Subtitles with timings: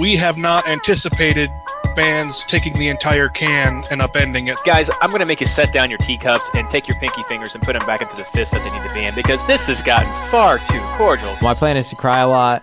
[0.00, 1.50] We have not anticipated
[1.94, 4.58] fans taking the entire can and upending it.
[4.64, 7.54] Guys, I'm going to make you set down your teacups and take your pinky fingers
[7.54, 9.68] and put them back into the fist that they need to be in because this
[9.68, 11.36] has gotten far too cordial.
[11.40, 12.62] My plan is to cry a lot.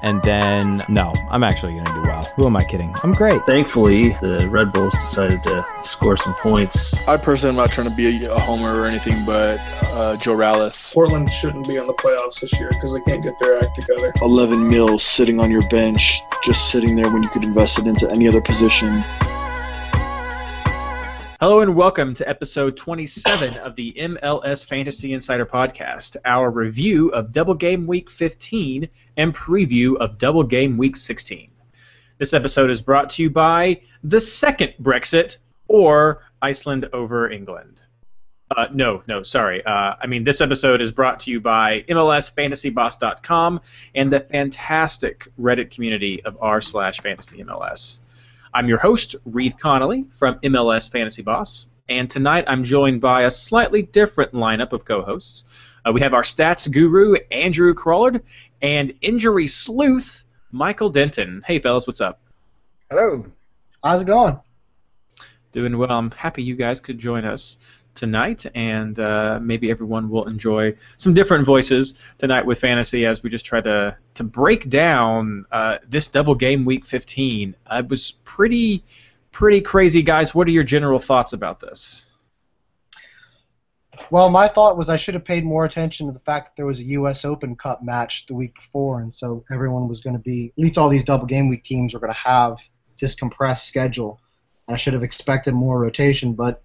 [0.00, 2.32] And then, no, I'm actually going to do well.
[2.36, 2.94] Who am I kidding?
[3.02, 3.42] I'm great.
[3.44, 6.94] Thankfully, the Red Bulls decided to score some points.
[7.08, 9.60] I personally am not trying to be a, a homer or anything, but
[9.94, 10.94] uh, Joe Rallis.
[10.94, 14.12] Portland shouldn't be on the playoffs this year because they can't get their act together.
[14.22, 18.10] 11 mils sitting on your bench, just sitting there when you could invest it into
[18.10, 19.02] any other position.
[21.40, 27.30] Hello and welcome to episode 27 of the MLS Fantasy Insider Podcast, our review of
[27.30, 31.52] Double Game Week 15 and preview of Double Game Week 16.
[32.18, 35.36] This episode is brought to you by the second Brexit
[35.68, 37.80] or Iceland over England.
[38.50, 39.64] Uh, no, no, sorry.
[39.64, 43.60] Uh, I mean, this episode is brought to you by MLSFantasyBoss.com
[43.94, 48.00] and the fantastic Reddit community of r slash FantasyMLS.
[48.52, 53.30] I'm your host, Reed Connolly from MLS Fantasy Boss, and tonight I'm joined by a
[53.30, 55.44] slightly different lineup of co-hosts.
[55.86, 58.22] Uh, we have our stats guru, Andrew Crawlard,
[58.60, 61.42] and injury sleuth, Michael Denton.
[61.46, 62.20] Hey, fellas, what's up?
[62.90, 63.26] Hello.
[63.82, 64.40] How's it going?
[65.52, 65.90] Doing well.
[65.90, 67.58] I'm happy you guys could join us
[67.94, 73.30] tonight, and uh, maybe everyone will enjoy some different voices tonight with fantasy as we
[73.30, 77.54] just try to to break down uh, this double game week 15.
[77.72, 78.84] it was pretty
[79.32, 80.34] pretty crazy, guys.
[80.34, 82.07] What are your general thoughts about this?
[84.10, 86.64] Well, my thought was I should have paid more attention to the fact that there
[86.66, 87.26] was a U.S.
[87.26, 90.78] Open Cup match the week before, and so everyone was going to be, at least
[90.78, 92.58] all these double game week teams were going to have
[93.00, 94.18] this compressed schedule.
[94.66, 96.62] And I should have expected more rotation, but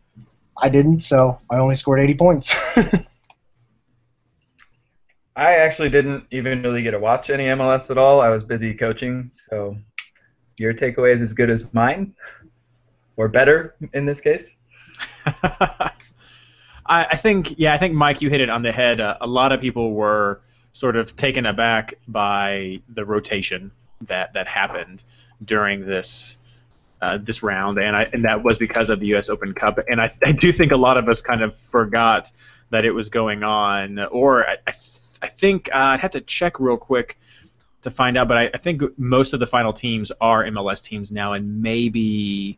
[0.57, 2.55] I didn't, so I only scored 80 points.
[5.35, 8.21] I actually didn't even really get to watch any MLS at all.
[8.21, 9.75] I was busy coaching, so
[10.57, 12.13] your takeaway is as good as mine,
[13.17, 14.55] or better in this case.
[16.85, 18.99] I, I, think, yeah, I think Mike, you hit it on the head.
[18.99, 20.41] Uh, a lot of people were
[20.73, 23.71] sort of taken aback by the rotation
[24.07, 25.03] that that happened
[25.43, 26.37] during this
[27.01, 29.29] uh, this round, and I and that was because of the U.S.
[29.29, 29.79] Open Cup.
[29.89, 32.31] And I, I do think a lot of us kind of forgot
[32.69, 34.73] that it was going on, or I, I,
[35.21, 37.17] I think uh, I'd have to check real quick
[37.83, 41.11] to find out, but I, I think most of the final teams are MLS teams
[41.11, 42.57] now, and maybe.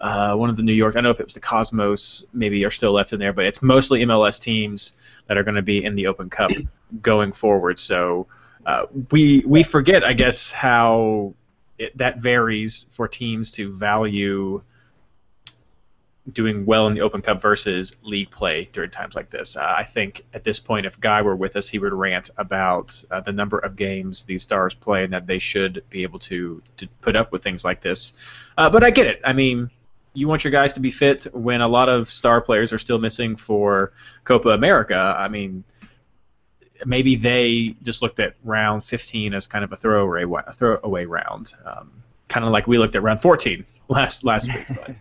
[0.00, 2.64] Uh, one of the New York, I don't know if it was the Cosmos, maybe
[2.64, 4.92] are still left in there, but it's mostly MLS teams
[5.26, 6.50] that are going to be in the Open Cup
[7.02, 7.78] going forward.
[7.78, 8.28] So
[8.64, 11.34] uh, we we forget, I guess, how
[11.78, 14.62] it, that varies for teams to value
[16.32, 19.56] doing well in the Open Cup versus league play during times like this.
[19.56, 23.02] Uh, I think at this point, if Guy were with us, he would rant about
[23.10, 26.62] uh, the number of games these stars play and that they should be able to
[26.76, 28.12] to put up with things like this.
[28.56, 29.20] Uh, but I get it.
[29.24, 29.70] I mean,
[30.18, 32.98] you want your guys to be fit when a lot of star players are still
[32.98, 33.92] missing for
[34.24, 35.14] Copa America.
[35.18, 35.64] I mean
[36.84, 41.54] maybe they just looked at round 15 as kind of a throwaway a throwaway round,
[41.64, 41.90] um,
[42.28, 44.66] kind of like we looked at round 14 last last week.
[44.68, 45.00] But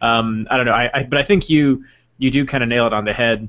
[0.06, 0.72] um, I don't know.
[0.72, 1.84] I, I, but I think you
[2.18, 3.48] you do kind of nail it on the head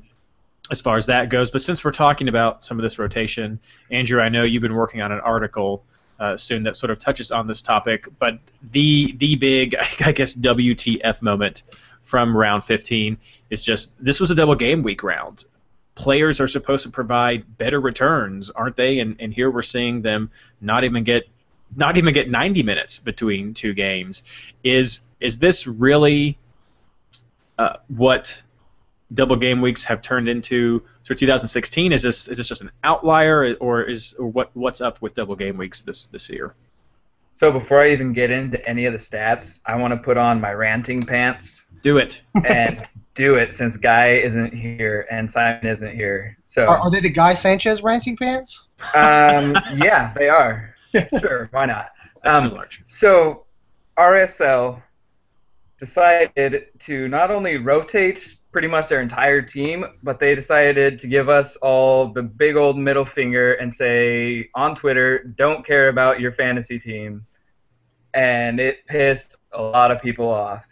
[0.70, 1.50] as far as that goes.
[1.50, 3.60] But since we're talking about some of this rotation,
[3.90, 5.84] Andrew, I know you've been working on an article.
[6.20, 8.38] Uh, soon that sort of touches on this topic, but
[8.70, 11.64] the the big I guess WTF moment
[12.00, 13.18] from round 15
[13.50, 15.44] is just this was a double game week round
[15.94, 19.00] players are supposed to provide better returns, aren't they?
[19.00, 20.30] And and here we're seeing them
[20.60, 21.28] not even get
[21.76, 24.22] not even get 90 minutes between two games.
[24.62, 26.38] Is is this really
[27.58, 28.42] uh, what
[29.12, 31.92] double game weeks have turned into for 2016?
[31.92, 35.36] Is this is this just an outlier, or is or what what's up with double
[35.36, 36.54] game weeks this this year?
[37.34, 40.40] So before I even get into any of the stats, I want to put on
[40.40, 41.64] my ranting pants.
[41.82, 42.22] Do it.
[42.46, 46.36] and do it since Guy isn't here and Simon isn't here.
[46.44, 48.68] So are, are they the Guy Sanchez ranting pants?
[48.94, 50.74] Um, yeah, they are.
[51.20, 51.90] sure, why not?
[52.24, 53.44] Um, so
[53.98, 54.80] RSL
[55.78, 61.28] decided to not only rotate pretty much their entire team, but they decided to give
[61.28, 66.30] us all the big old middle finger and say on Twitter, don't care about your
[66.30, 67.26] fantasy team.
[68.14, 70.62] And it pissed a lot of people off.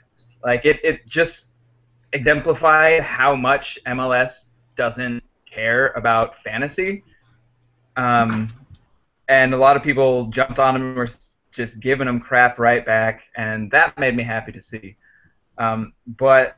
[0.44, 1.46] Like it, it just
[2.12, 4.44] exemplified how much MLS
[4.76, 5.20] doesn't
[5.50, 7.02] care about fantasy.
[7.96, 8.52] Um,
[9.28, 11.10] and a lot of people jumped on him were
[11.50, 14.94] just giving him crap right back, and that made me happy to see.
[15.58, 16.56] Um, but,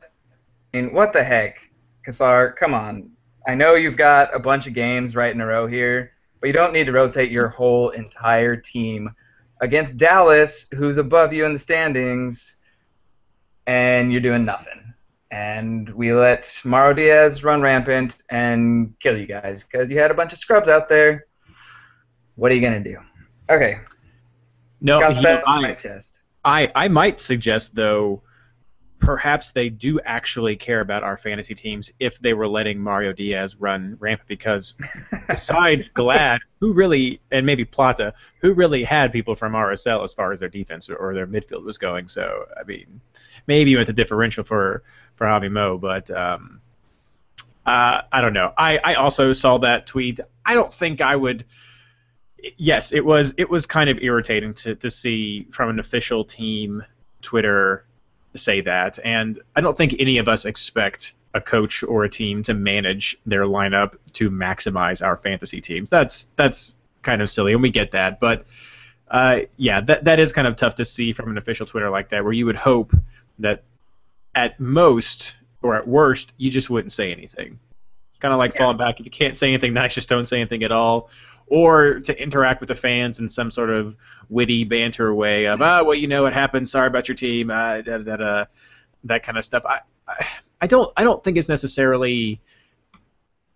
[0.75, 1.57] mean, what the heck?
[2.03, 3.09] Cassar, come on.
[3.47, 6.53] I know you've got a bunch of games right in a row here, but you
[6.53, 9.09] don't need to rotate your whole entire team
[9.61, 12.57] against Dallas, who's above you in the standings,
[13.67, 14.93] and you're doing nothing.
[15.31, 20.13] And we let Mauro Diaz run rampant and kill you guys because you had a
[20.13, 21.25] bunch of scrubs out there.
[22.35, 22.97] What are you gonna do?
[23.49, 23.79] Okay.
[24.81, 25.77] No, Got you know, I.
[26.43, 28.21] I I might suggest though,
[29.05, 33.55] perhaps they do actually care about our fantasy teams if they were letting Mario Diaz
[33.55, 34.73] run rampant because
[35.27, 40.31] besides Glad, who really and maybe Plata, who really had people from RSL as far
[40.31, 42.07] as their defense or, or their midfield was going.
[42.07, 42.99] So I mean,
[43.47, 44.83] maybe you went the differential for
[45.15, 46.61] for Javi Mo, but um,
[47.65, 48.51] uh, I don't know.
[48.57, 50.19] I I also saw that tweet.
[50.43, 51.45] I don't think I would
[52.57, 56.83] yes, it was it was kind of irritating to, to see from an official team
[57.21, 57.85] Twitter
[58.37, 62.43] say that, and I don't think any of us expect a coach or a team
[62.43, 65.89] to manage their lineup to maximize our fantasy teams.
[65.89, 68.45] That's that's kind of silly, and we get that, but
[69.09, 72.09] uh, yeah, that that is kind of tough to see from an official Twitter like
[72.09, 72.93] that, where you would hope
[73.39, 73.63] that
[74.33, 77.59] at most or at worst you just wouldn't say anything.
[78.19, 78.99] Kind of like falling back.
[78.99, 81.09] If you can't say anything nice, just don't say anything at all
[81.47, 83.95] or to interact with the fans in some sort of
[84.29, 86.67] witty banter way of, oh, well, you know what happened.
[86.67, 87.51] Sorry about your team.
[87.51, 88.45] Uh, da, da, da,
[89.03, 89.63] that kind of stuff.
[89.65, 90.27] I, I,
[90.61, 92.41] I don't, I don't think it's necessarily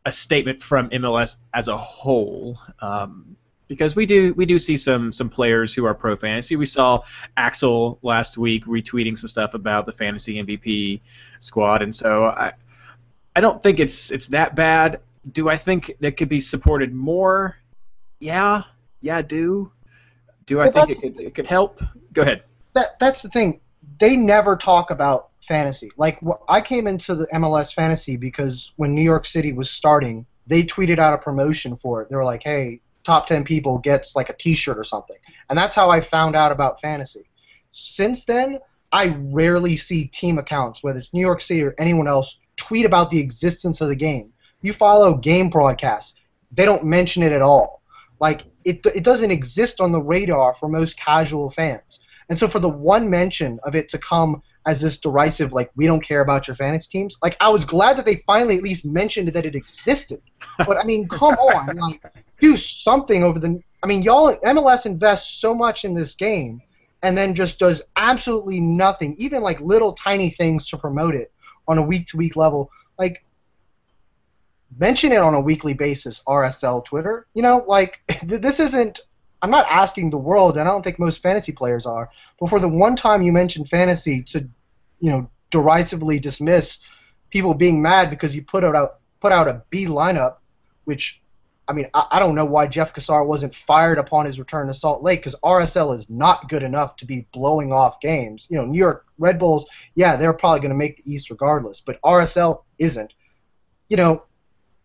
[0.06, 2.60] a statement from MLS as a whole.
[2.80, 3.36] Um,
[3.70, 6.58] because we do we do see some some players who are pro fantasy.
[6.58, 7.04] We saw
[7.38, 11.02] Axel last week retweeting some stuff about the fantasy MVP
[11.40, 12.54] squad, and so I
[13.36, 15.00] I don't think it's it's that bad.
[15.32, 17.58] Do I think that could be supported more?
[18.20, 18.64] Yeah,
[19.02, 19.72] yeah, I do.
[20.46, 21.82] Do I think it could, it could help?
[22.14, 22.44] Go ahead.
[22.74, 23.62] that that's the thing.
[24.00, 25.92] They never talk about fantasy.
[25.98, 30.26] Like wh- I came into the MLS fantasy because when New York City was starting,
[30.48, 32.10] they tweeted out a promotion for it.
[32.10, 35.18] They were like, "Hey, top 10 people gets like a t-shirt or something."
[35.50, 37.30] And that's how I found out about fantasy.
[37.72, 38.60] Since then,
[38.92, 43.12] I rarely see team accounts, whether it's New York City or anyone else, tweet about
[43.12, 44.34] the existence of the game.
[44.62, 46.16] You follow game broadcasts,
[46.52, 47.79] they don't mention it at all.
[48.20, 52.02] Like it, it doesn't exist on the radar for most casual fans.
[52.30, 55.88] And so for the one mention of it to come as this derisive, like we
[55.88, 58.86] don't care about your fantasy teams, like I was glad that they finally at least
[58.86, 60.22] mentioned that it existed.
[60.58, 62.04] But I mean, come on, like
[62.40, 63.62] do something over the.
[63.82, 66.62] I mean, y'all MLS invests so much in this game,
[67.02, 71.32] and then just does absolutely nothing, even like little tiny things to promote it
[71.68, 72.70] on a week to week level.
[73.00, 73.24] Like
[74.78, 77.28] mention it on a weekly basis, RSL Twitter.
[77.34, 79.02] You know, like this isn't.
[79.42, 82.10] I'm not asking the world, and I don't think most fantasy players are.
[82.40, 84.40] But for the one time you mentioned fantasy to,
[85.00, 86.80] you know, derisively dismiss
[87.30, 90.38] people being mad because you put out put out a B lineup,
[90.86, 91.22] which,
[91.68, 94.74] I mean, I, I don't know why Jeff Cassar wasn't fired upon his return to
[94.74, 98.48] Salt Lake because RSL is not good enough to be blowing off games.
[98.50, 101.82] You know, New York Red Bulls, yeah, they're probably going to make the East regardless,
[101.82, 103.14] but RSL isn't.
[103.90, 104.24] You know,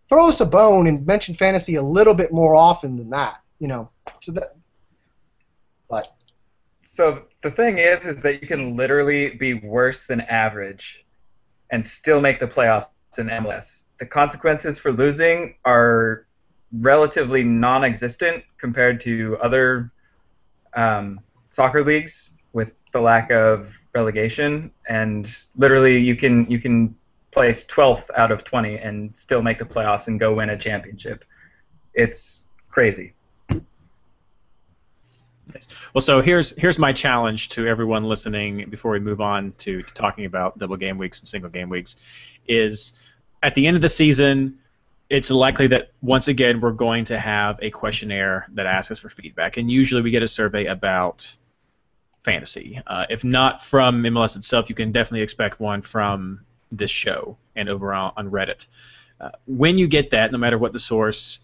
[0.08, 3.40] throw us a bone and mention fantasy a little bit more often than that.
[3.58, 3.90] You know,
[4.20, 4.56] so that.
[5.88, 6.08] But
[6.82, 11.04] So the thing is, is that you can literally be worse than average,
[11.70, 13.82] and still make the playoffs in MLS.
[14.00, 16.26] The consequences for losing are
[16.80, 19.92] relatively non-existent compared to other
[20.74, 21.20] um,
[21.50, 26.94] soccer leagues with the lack of relegation, and literally you can you can
[27.34, 31.24] place 12th out of 20 and still make the playoffs and go win a championship.
[31.92, 33.14] It's crazy.
[35.92, 39.94] Well, so here's here's my challenge to everyone listening before we move on to, to
[39.94, 41.96] talking about double game weeks and single game weeks,
[42.48, 42.94] is
[43.42, 44.58] at the end of the season,
[45.10, 49.10] it's likely that once again we're going to have a questionnaire that asks us for
[49.10, 51.36] feedback, and usually we get a survey about
[52.24, 52.80] fantasy.
[52.86, 56.40] Uh, if not from MLS itself, you can definitely expect one from
[56.76, 58.66] this show and over on, Reddit.
[59.20, 61.40] Uh, when you get that, no matter what the source,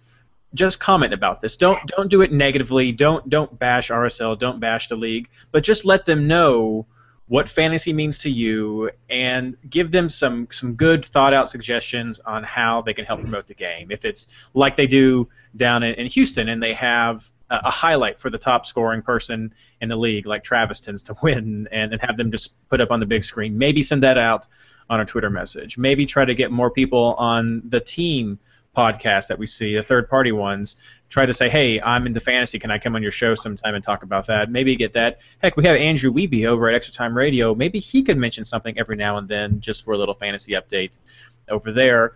[0.55, 1.57] just comment about this.
[1.57, 2.93] Don't don't do it negatively.
[2.93, 4.39] Don't don't bash RSL.
[4.39, 5.29] Don't bash the league.
[5.53, 6.87] But just let them know
[7.29, 12.43] what fantasy means to you and give them some some good thought out suggestions on
[12.43, 13.93] how they can help promote the game.
[13.93, 18.19] If it's like they do down in, in Houston and they have a, a highlight
[18.19, 22.03] for the top scoring person in the league, like Travis tends to win, and, and
[22.03, 23.57] have them just put up on the big screen.
[23.57, 24.49] Maybe send that out
[24.90, 25.78] on a Twitter message.
[25.78, 28.38] Maybe try to get more people on the team
[28.76, 30.76] podcast that we see, the third party ones,
[31.09, 32.59] try to say, hey, I'm into fantasy.
[32.59, 34.50] Can I come on your show sometime and talk about that?
[34.50, 35.20] Maybe get that.
[35.42, 37.54] Heck, we have Andrew Wiebe over at Extra Time Radio.
[37.54, 40.99] Maybe he could mention something every now and then just for a little fantasy update
[41.49, 42.14] over there.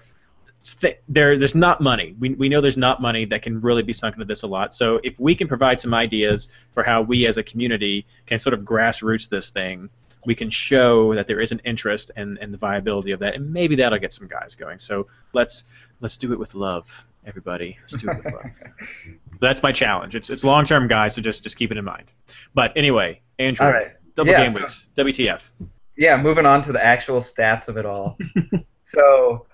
[0.80, 2.14] th- there there's not money.
[2.18, 4.74] We, we know there's not money that can really be sunk into this a lot.
[4.74, 8.54] So if we can provide some ideas for how we as a community can sort
[8.54, 9.90] of grassroots this thing,
[10.26, 13.52] we can show that there is an interest and, and the viability of that, and
[13.52, 14.78] maybe that'll get some guys going.
[14.78, 15.64] So let's
[16.00, 17.76] let's do it with love, everybody.
[17.80, 18.44] Let's do it with love.
[19.40, 20.14] That's my challenge.
[20.16, 21.14] It's it's long term, guys.
[21.14, 22.06] So just just keep it in mind.
[22.54, 23.92] But anyway, Andrew, right.
[24.14, 25.42] double Yeah, game so- weeks, WTF?
[25.96, 28.18] yeah, moving on to the actual stats of it all.
[28.82, 29.46] so,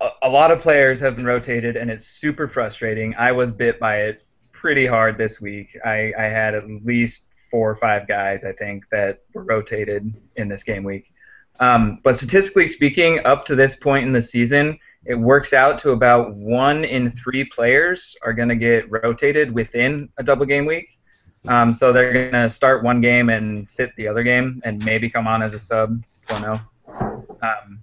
[0.00, 3.14] a, a lot of players have been rotated, and it's super frustrating.
[3.16, 5.76] I was bit by it pretty hard this week.
[5.84, 10.46] I, I had at least four or five guys, I think, that were rotated in
[10.46, 11.10] this game week.
[11.58, 15.92] Um, but statistically speaking, up to this point in the season, it works out to
[15.92, 20.98] about one in three players are going to get rotated within a double game week.
[21.48, 25.08] Um, so they're going to start one game and sit the other game and maybe
[25.08, 26.04] come on as a sub.
[26.28, 26.60] Don't know.
[27.40, 27.80] Um,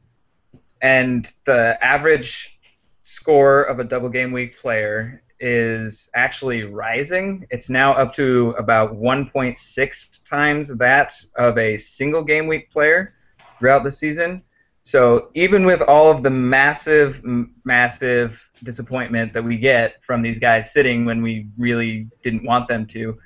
[0.84, 2.60] and the average
[3.01, 7.45] score of a double game week player is actually rising.
[7.51, 13.13] It's now up to about 1.6 times that of a single game week player
[13.59, 14.41] throughout the season.
[14.83, 17.21] So even with all of the massive,
[17.65, 22.85] massive disappointment that we get from these guys sitting when we really didn't want them
[22.88, 23.17] to,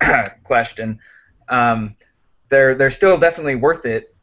[0.44, 1.00] question,
[1.48, 1.96] um,
[2.50, 4.14] they're they're still definitely worth it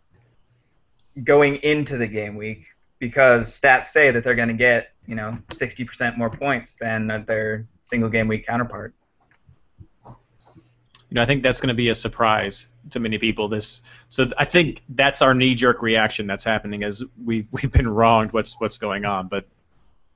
[1.24, 2.66] going into the game week
[3.02, 7.68] because stats say that they're going to get you know 60% more points than their
[7.84, 8.94] single game week counterpart.
[10.06, 13.50] You know, I think that's going to be a surprise to many people.
[13.50, 18.32] This, so I think that's our knee-jerk reaction that's happening as we've we've been wronged.
[18.32, 19.28] What's what's going on?
[19.28, 19.46] But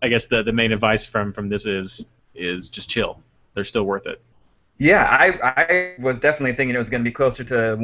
[0.01, 3.19] I guess the the main advice from from this is is just chill.
[3.55, 4.21] They're still worth it.
[4.77, 7.75] Yeah, I I was definitely thinking it was going to be closer to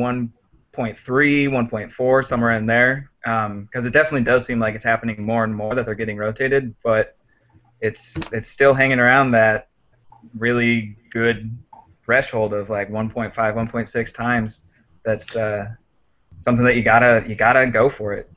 [0.76, 5.56] 1.3, 1.4, somewhere in there, because it definitely does seem like it's happening more and
[5.56, 7.18] more that they're getting rotated, but
[7.82, 9.68] it's it's still hanging around that
[10.38, 11.58] really good
[12.06, 14.64] threshold of like 1.5, 1.6 times.
[15.04, 15.70] That's uh,
[16.40, 18.30] something that you gotta you gotta go for it.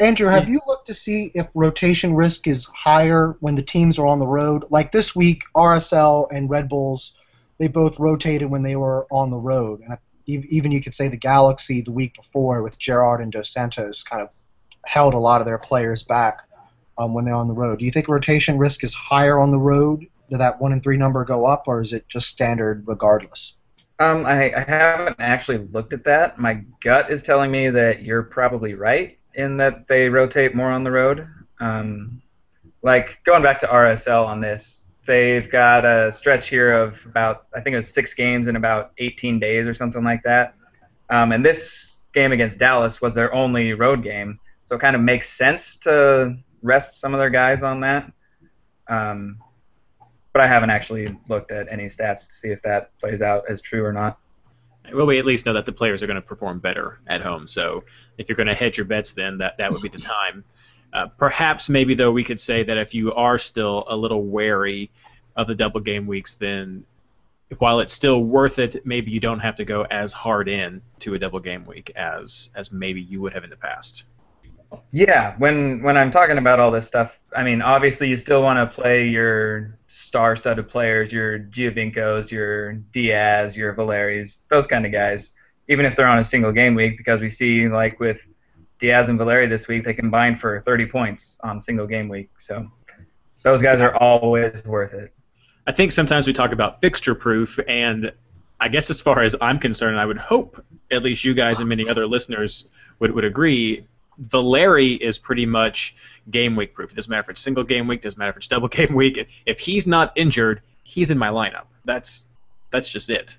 [0.00, 4.06] Andrew, have you looked to see if rotation risk is higher when the teams are
[4.06, 4.64] on the road?
[4.70, 7.12] Like this week, RSL and Red Bulls,
[7.58, 9.80] they both rotated when they were on the road.
[9.80, 13.52] And ev- even you could say the Galaxy the week before with Gerrard and Dos
[13.52, 14.28] Santos kind of
[14.86, 16.42] held a lot of their players back
[16.98, 17.78] um, when they're on the road.
[17.78, 20.06] Do you think rotation risk is higher on the road?
[20.30, 23.54] Did that one in three number go up, or is it just standard regardless?
[23.98, 26.38] Um, I, I haven't actually looked at that.
[26.38, 30.84] My gut is telling me that you're probably right in that they rotate more on
[30.84, 31.28] the road.
[31.60, 32.22] Um,
[32.82, 37.60] like going back to RSL on this, they've got a stretch here of about I
[37.60, 40.54] think it was six games in about 18 days or something like that.
[41.10, 45.02] Um, and this game against Dallas was their only road game, so it kind of
[45.02, 48.10] makes sense to rest some of their guys on that.
[48.88, 49.38] Um,
[50.32, 53.60] but I haven't actually looked at any stats to see if that plays out as
[53.60, 54.18] true or not.
[54.92, 57.46] Well, we at least know that the players are going to perform better at home.
[57.46, 57.84] So
[58.18, 60.44] if you're going to hedge your bets, then that that would be the time.
[60.92, 64.90] Uh, perhaps maybe though we could say that if you are still a little wary
[65.36, 66.84] of the double game weeks, then
[67.58, 71.14] while it's still worth it, maybe you don't have to go as hard in to
[71.14, 74.04] a double game week as as maybe you would have in the past.
[74.90, 78.58] Yeah, when when I'm talking about all this stuff, I mean, obviously you still want
[78.58, 85.34] to play your star-studded players, your Giovincos, your Diaz, your Valeris, those kind of guys,
[85.68, 88.26] even if they're on a single game week, because we see like with
[88.82, 92.30] Diaz and Valeri this week, they combined for 30 points on single game week.
[92.38, 92.68] So
[93.44, 95.12] those guys are always worth it.
[95.68, 98.12] I think sometimes we talk about fixture proof, and
[98.58, 101.68] I guess as far as I'm concerned, I would hope at least you guys and
[101.68, 102.66] many other listeners
[102.98, 103.86] would, would agree.
[104.18, 105.94] Valeri is pretty much
[106.28, 106.90] game week proof.
[106.90, 109.28] It doesn't matter if it's single game week, doesn't matter if it's double game week.
[109.46, 111.66] If, he's not injured, he's in my lineup.
[111.84, 112.26] That's
[112.72, 113.36] that's just it.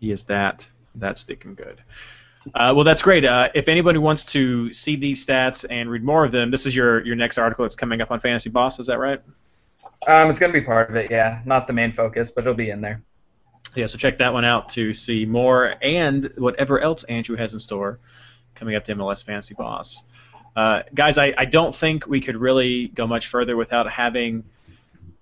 [0.00, 1.82] He is that that sticking good.
[2.46, 3.24] Uh, well, that's great.
[3.24, 6.74] Uh, if anybody wants to see these stats and read more of them, this is
[6.74, 8.78] your, your next article that's coming up on Fantasy Boss.
[8.78, 9.20] Is that right?
[10.06, 11.40] Um, it's going to be part of it, yeah.
[11.44, 13.02] Not the main focus, but it'll be in there.
[13.74, 17.60] Yeah, so check that one out to see more and whatever else Andrew has in
[17.60, 17.98] store
[18.54, 20.02] coming up to MLS Fantasy Boss.
[20.54, 24.44] Uh, guys, I, I don't think we could really go much further without having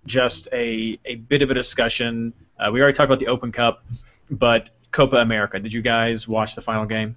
[0.06, 2.32] just a, a bit of a discussion.
[2.58, 3.84] Uh, we already talked about the Open Cup,
[4.30, 5.58] but Copa America.
[5.58, 7.16] Did you guys watch the final game?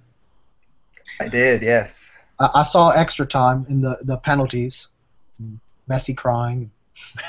[1.20, 2.04] I did, yes.
[2.38, 4.88] I, I saw extra time in the, the penalties,
[5.88, 6.70] Messi crying.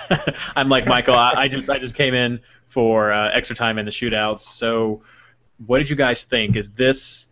[0.56, 1.16] I'm like Michael.
[1.16, 4.42] I, I just I just came in for uh, extra time in the shootouts.
[4.42, 5.02] So,
[5.66, 6.56] what did you guys think?
[6.56, 7.28] Is this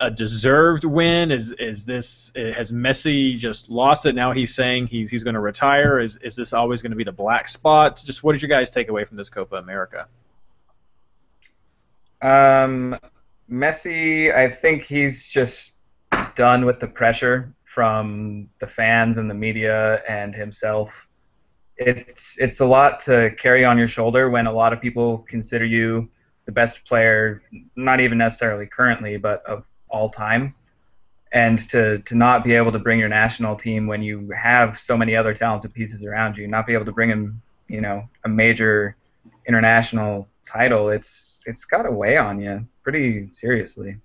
[0.00, 1.30] a deserved win?
[1.30, 4.14] Is is this has Messi just lost it?
[4.14, 6.00] Now he's saying he's he's going to retire.
[6.00, 8.02] Is is this always going to be the black spot?
[8.04, 10.08] Just what did you guys take away from this Copa America?
[12.24, 12.98] Um,
[13.50, 15.72] Messi, I think he's just
[16.34, 21.06] done with the pressure from the fans and the media and himself.
[21.76, 25.66] It's it's a lot to carry on your shoulder when a lot of people consider
[25.66, 26.08] you
[26.46, 27.42] the best player,
[27.76, 30.54] not even necessarily currently, but of all time.
[31.32, 34.96] And to, to not be able to bring your national team when you have so
[34.96, 38.28] many other talented pieces around you, not be able to bring in, you know, a
[38.28, 38.96] major
[39.46, 43.96] international title, it's it's got to weigh on you pretty seriously.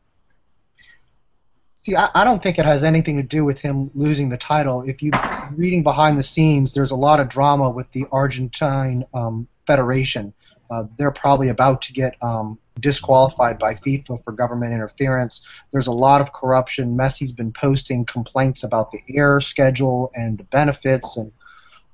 [1.75, 4.81] See, I, I don't think it has anything to do with him losing the title.
[4.81, 5.12] If you
[5.55, 10.34] reading behind the scenes, there's a lot of drama with the Argentine um, Federation.
[10.69, 15.46] Uh, they're probably about to get um, disqualified by FIFA for government interference.
[15.72, 16.98] There's a lot of corruption.
[16.98, 21.31] Messi's been posting complaints about the air schedule and the benefits and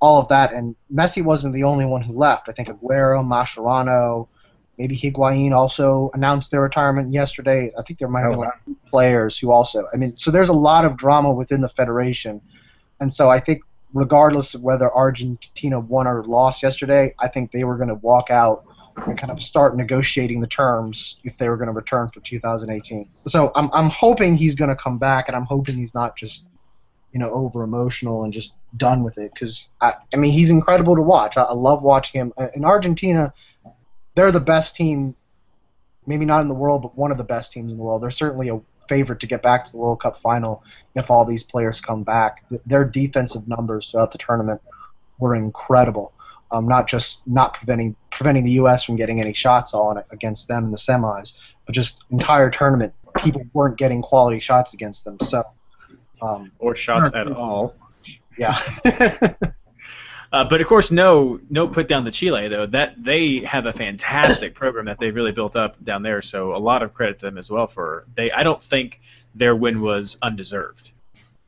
[0.01, 0.51] all of that.
[0.51, 2.49] And Messi wasn't the only one who left.
[2.49, 4.27] I think Aguero, Mascherano,
[4.77, 7.71] maybe Higuain also announced their retirement yesterday.
[7.77, 9.87] I think there might have Oh, been like players who also.
[9.93, 12.41] I mean, so there's a lot of drama within the federation,
[12.99, 13.61] and so I think
[13.93, 18.29] regardless of whether Argentina won or lost yesterday, I think they were going to walk
[18.29, 18.65] out
[19.05, 23.07] and kind of start negotiating the terms if they were going to return for 2018.
[23.27, 26.45] So I'm I'm hoping he's going to come back, and I'm hoping he's not just
[27.13, 30.95] you know over emotional and just done with it because I, I mean he's incredible
[30.95, 31.37] to watch.
[31.37, 32.33] I, I love watching him.
[32.37, 33.33] Uh, In Argentina,
[34.15, 35.15] they're the best team,
[36.05, 38.01] maybe not in the world, but one of the best teams in the world.
[38.01, 40.63] They're certainly a favorite to get back to the World Cup final
[40.95, 42.45] if all these players come back.
[42.65, 44.61] Their defensive numbers throughout the tournament
[45.19, 46.13] were incredible.
[46.51, 48.83] Um, not just not preventing preventing the U.S.
[48.83, 53.45] from getting any shots on against them in the semis, but just entire tournament people
[53.53, 55.19] weren't getting quality shots against them.
[55.21, 55.43] So,
[56.21, 57.75] um, Or shots at all.
[58.37, 58.57] yeah.
[60.35, 62.65] Uh, but of course, no, no put down the Chile though.
[62.65, 66.21] That they have a fantastic program that they really built up down there.
[66.21, 68.29] So a lot of credit to them as well for they.
[68.33, 68.99] I don't think
[69.33, 70.91] their win was undeserved.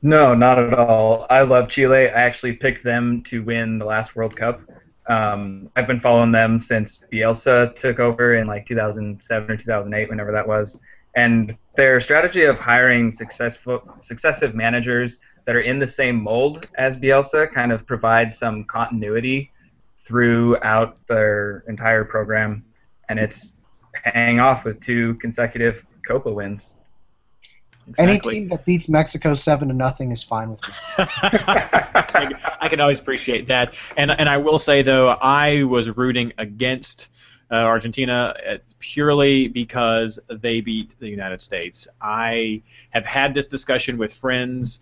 [0.02, 1.28] No, not at all.
[1.30, 2.08] I love Chile.
[2.08, 4.62] I actually picked them to win the last World Cup.
[5.08, 10.32] Um, I've been following them since Bielsa took over in like 2007 or 2008, whenever
[10.32, 10.80] that was.
[11.14, 16.98] And their strategy of hiring successful successive managers that are in the same mold as
[16.98, 19.50] Bielsa kind of provides some continuity
[20.06, 22.66] throughout their entire program,
[23.08, 23.54] and it's
[23.94, 26.74] paying off with two consecutive Copa wins.
[27.98, 30.74] Any team that beats Mexico seven to nothing is fine with me.
[30.98, 33.74] I, I can always appreciate that.
[33.96, 37.08] And and I will say though, I was rooting against
[37.50, 41.88] uh, Argentina uh, purely because they beat the United States.
[42.02, 44.82] I have had this discussion with friends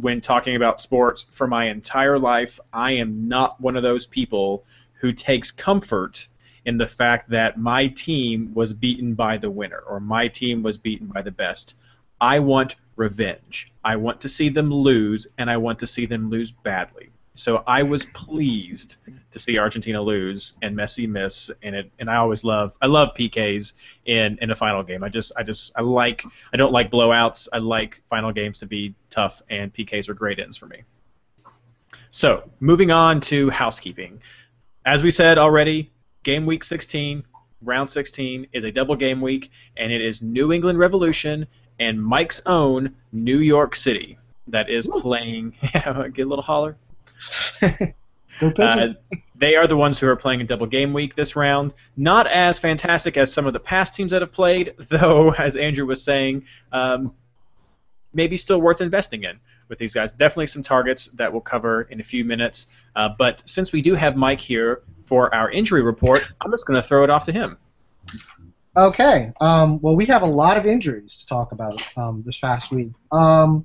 [0.00, 2.60] when talking about sports for my entire life.
[2.72, 6.28] I am not one of those people who takes comfort
[6.64, 10.76] in the fact that my team was beaten by the winner or my team was
[10.76, 11.76] beaten by the best.
[12.20, 13.72] I want revenge.
[13.84, 17.10] I want to see them lose, and I want to see them lose badly.
[17.38, 18.96] So I was pleased
[19.30, 21.92] to see Argentina lose and Messi miss, and it.
[22.00, 23.74] And I always love I love PKs
[24.06, 25.04] in in a final game.
[25.04, 27.46] I just I just I like I don't like blowouts.
[27.52, 30.82] I like final games to be tough, and PKs are great ends for me.
[32.10, 34.20] So moving on to housekeeping.
[34.84, 35.92] As we said already,
[36.24, 37.22] game week 16,
[37.62, 41.46] round 16 is a double game week, and it is New England Revolution
[41.78, 45.54] and Mike's own New York City that is playing.
[45.72, 46.76] Get a little holler.
[48.40, 48.88] Go pitch Uh,
[49.36, 51.72] they are the ones who are playing a double game week this round.
[51.96, 55.86] Not as fantastic as some of the past teams that have played, though, as Andrew
[55.86, 57.14] was saying, um,
[58.12, 60.12] maybe still worth investing in with these guys.
[60.12, 62.68] Definitely some targets that we'll cover in a few minutes.
[62.96, 66.80] Uh, but since we do have Mike here for our injury report, I'm just going
[66.80, 67.58] to throw it off to him.
[68.76, 69.32] Okay.
[69.40, 72.92] Um, well, we have a lot of injuries to talk about um, this past week.
[73.12, 73.64] Um,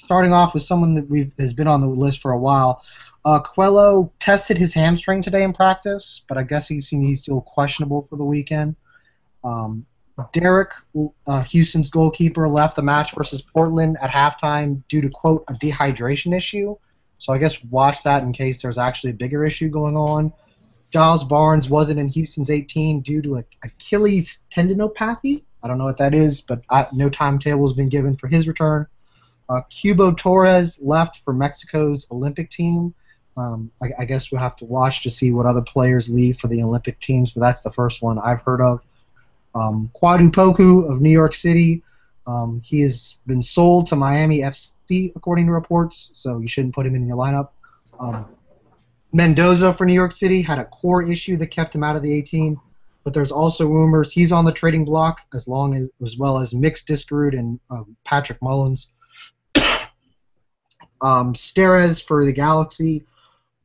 [0.00, 2.82] starting off with someone that we've has been on the list for a while.
[3.24, 3.40] Uh,
[4.18, 8.24] tested his hamstring today in practice, but I guess he's he's still questionable for the
[8.24, 8.76] weekend.
[9.44, 9.86] Um,
[10.32, 10.72] Deric,
[11.26, 16.36] uh, Houston's goalkeeper, left the match versus Portland at halftime due to quote a dehydration
[16.36, 16.76] issue.
[17.18, 20.32] So I guess watch that in case there's actually a bigger issue going on.
[20.90, 25.44] Giles Barnes wasn't in Houston's 18 due to a Achilles tendinopathy.
[25.62, 28.48] I don't know what that is, but I, no timetable has been given for his
[28.48, 28.86] return.
[29.50, 32.94] Uh, Cubo Torres left for Mexico's Olympic team.
[33.36, 36.46] Um, I, I guess we'll have to watch to see what other players leave for
[36.46, 38.80] the Olympic teams, but that's the first one I've heard of.
[39.56, 41.82] Um, Kwadwo Poku of New York City
[42.28, 46.86] Um, he has been sold to Miami FC, according to reports, so you shouldn't put
[46.86, 47.48] him in your lineup.
[47.98, 48.26] Um,
[49.12, 52.12] Mendoza for New York City had a core issue that kept him out of the
[52.12, 52.60] 18,
[53.02, 56.54] but there's also rumors he's on the trading block as long as as well as
[56.54, 58.88] Mix Diskerud and um, Patrick Mullins.
[61.02, 63.04] Um, Steres for the Galaxy.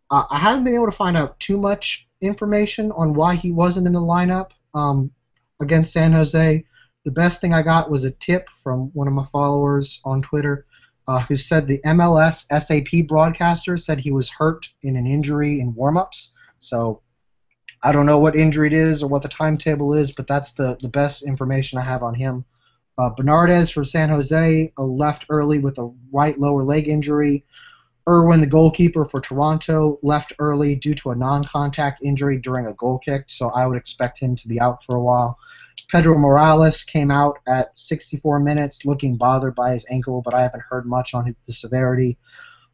[0.10, 3.88] Uh, I haven't been able to find out too much information on why he wasn't
[3.88, 5.12] in the lineup um,
[5.62, 6.64] against San Jose.
[7.06, 10.66] The best thing I got was a tip from one of my followers on Twitter
[11.08, 15.74] uh, who said the MLS SAP broadcaster said he was hurt in an injury in
[15.74, 16.30] warmups.
[16.60, 17.02] So
[17.84, 20.78] I don't know what injury it is or what the timetable is, but that's the,
[20.82, 22.46] the best information I have on him.
[22.98, 27.46] Uh, Bernardez for San Jose left early with a right lower leg injury.
[28.08, 32.74] Irwin, the goalkeeper for Toronto, left early due to a non contact injury during a
[32.74, 35.38] goal kick, so I would expect him to be out for a while.
[35.90, 40.64] Pedro Morales came out at 64 minutes looking bothered by his ankle, but I haven't
[40.70, 42.18] heard much on the severity.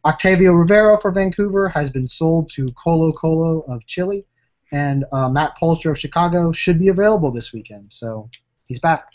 [0.03, 4.25] Octavio Rivera for Vancouver has been sold to Colo Colo of Chile,
[4.71, 8.29] and uh, Matt Polster of Chicago should be available this weekend, so
[8.67, 9.05] he's back.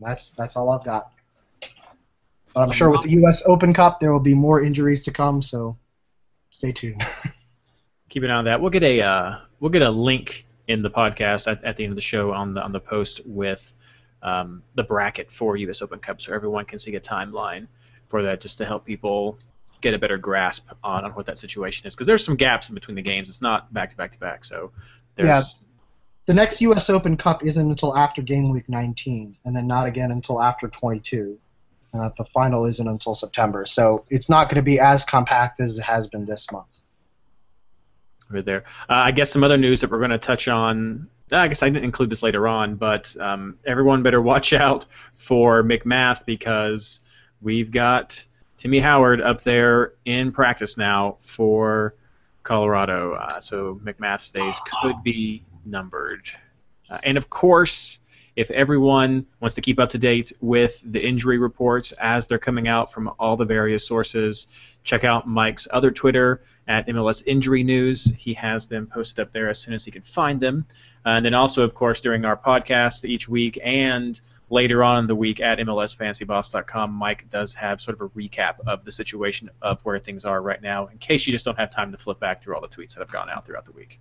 [0.00, 1.12] That's that's all I've got.
[2.54, 3.42] But I'm sure with the U.S.
[3.46, 5.76] Open Cup, there will be more injuries to come, so
[6.50, 7.04] stay tuned.
[8.08, 8.60] Keep an eye on that.
[8.60, 11.92] We'll get a uh, we'll get a link in the podcast at, at the end
[11.92, 13.72] of the show on the on the post with
[14.22, 15.82] um, the bracket for U.S.
[15.82, 17.66] Open Cup, so everyone can see a timeline
[18.08, 19.38] for that, just to help people
[19.82, 21.94] get a better grasp on, on what that situation is.
[21.94, 23.28] Because there's some gaps in between the games.
[23.28, 24.72] It's not back to back to back, so
[25.16, 25.56] there's.
[26.26, 26.90] The next U.S.
[26.90, 31.38] Open Cup isn't until after Game Week 19, and then not again until after 22.
[31.94, 35.78] Uh, the final isn't until September, so it's not going to be as compact as
[35.78, 36.66] it has been this month.
[38.28, 38.64] Right there.
[38.88, 41.08] Uh, I guess some other news that we're going to touch on.
[41.30, 44.84] I guess I didn't include this later on, but um, everyone better watch out
[45.14, 47.00] for MacMath because
[47.40, 48.22] we've got
[48.56, 51.94] Timmy Howard up there in practice now for
[52.42, 53.14] Colorado.
[53.14, 56.30] Uh, so MacMath's days could be numbered.
[56.88, 57.98] Uh, and of course,
[58.36, 62.68] if everyone wants to keep up to date with the injury reports as they're coming
[62.68, 64.46] out from all the various sources,
[64.84, 68.04] check out Mike's other Twitter at MLS Injury News.
[68.04, 70.66] He has them posted up there as soon as he can find them.
[71.04, 75.06] Uh, and then also, of course, during our podcast each week and later on in
[75.06, 79.80] the week at MLSFantasyBoss.com, Mike does have sort of a recap of the situation of
[79.82, 82.42] where things are right now, in case you just don't have time to flip back
[82.42, 83.98] through all the tweets that have gone out throughout the week.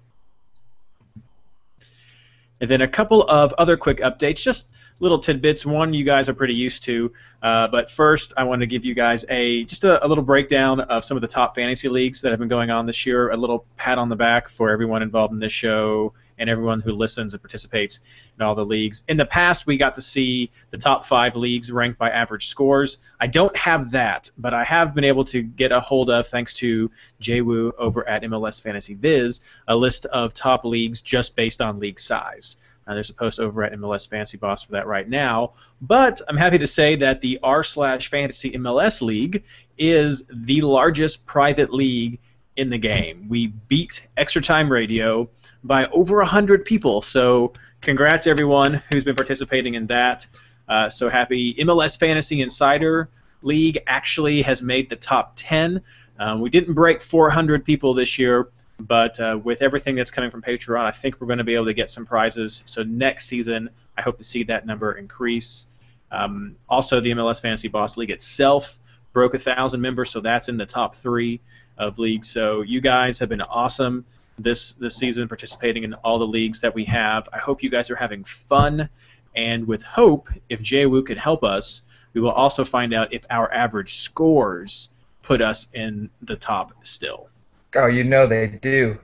[2.62, 5.66] And then a couple of other quick updates, just little tidbits.
[5.66, 7.12] One you guys are pretty used to,
[7.44, 10.80] uh, but first I want to give you guys a just a, a, little breakdown
[10.80, 13.30] of some of the top fantasy leagues that have been going on this year.
[13.32, 16.92] A little pat on the back for everyone involved in this show and everyone who
[16.92, 18.00] listens and participates
[18.38, 19.04] in all the leagues.
[19.08, 22.98] In the past, we got to see the top five leagues ranked by average scores.
[23.20, 26.54] I don't have that, but I have been able to get a hold of, thanks
[26.56, 26.92] to
[27.28, 32.00] Wu over at MLS Fantasy Viz, a list of top leagues just based on league
[32.00, 32.58] size.
[32.88, 35.54] Uh, there's a post over at MLS Fantasy Boss for that right now.
[35.82, 39.44] But I'm happy to say that the r slash Fantasy MLS League
[39.78, 42.20] is the largest private league
[42.56, 43.28] in the game.
[43.28, 45.30] We beat Extra Time Radio
[45.66, 47.02] by over 100 people.
[47.02, 50.28] So congrats everyone who's been participating in that.
[50.70, 51.56] Uh, so happy.
[51.56, 53.10] MLS Fantasy Insider
[53.42, 55.82] League actually has made the top 10.
[56.20, 58.50] Um, we didn't break 400 people this year,
[58.80, 61.66] but uh, with everything that's coming from Patreon, I think we're going to be able
[61.66, 62.62] to get some prizes.
[62.66, 65.66] So next season, I hope to see that number increase.
[66.12, 68.78] Um, also, the MLS Fantasy Boss League itself
[69.14, 71.42] broke a thousand members, so that's in the top three
[71.78, 72.30] of leagues.
[72.30, 74.06] So you guys have been awesome
[74.38, 77.28] this this season, participating in all the leagues that we have.
[77.34, 78.90] I hope you guys are having fun,
[79.36, 81.82] and with hope, if Jay Wu can help us,
[82.14, 84.90] we will also find out if our average scores
[85.22, 87.30] put us in the top still.
[87.76, 88.98] Oh, you know they do.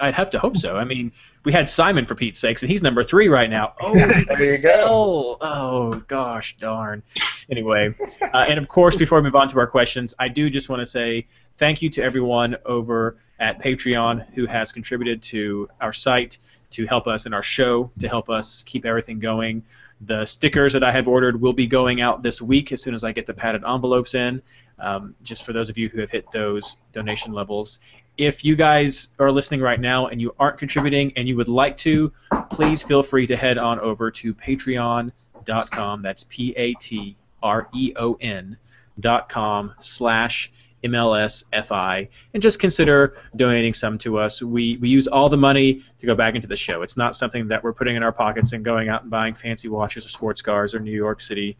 [0.00, 0.76] I'd have to hope so.
[0.76, 1.12] I mean,
[1.44, 3.74] we had Simon for Pete's sakes, and he's number three right now.
[3.80, 3.94] Oh,
[4.28, 5.38] there you go.
[5.40, 7.02] Oh, gosh darn.
[7.50, 10.68] Anyway, uh, and of course, before we move on to our questions, I do just
[10.68, 15.92] want to say thank you to everyone over at Patreon who has contributed to our
[15.92, 16.38] site,
[16.70, 19.64] to help us in our show, to help us keep everything going.
[20.00, 23.04] The stickers that I have ordered will be going out this week as soon as
[23.04, 24.42] I get the padded envelopes in,
[24.78, 27.80] um, just for those of you who have hit those donation levels.
[28.16, 31.76] If you guys are listening right now and you aren't contributing and you would like
[31.78, 32.12] to,
[32.50, 36.02] please feel free to head on over to patreon.com.
[36.02, 38.56] That's P A T R E O N
[39.00, 40.50] dot com slash
[40.84, 44.42] MLSFI, and just consider donating some to us.
[44.42, 46.82] We, we use all the money to go back into the show.
[46.82, 49.68] It's not something that we're putting in our pockets and going out and buying fancy
[49.68, 51.56] watches or sports cars or New York City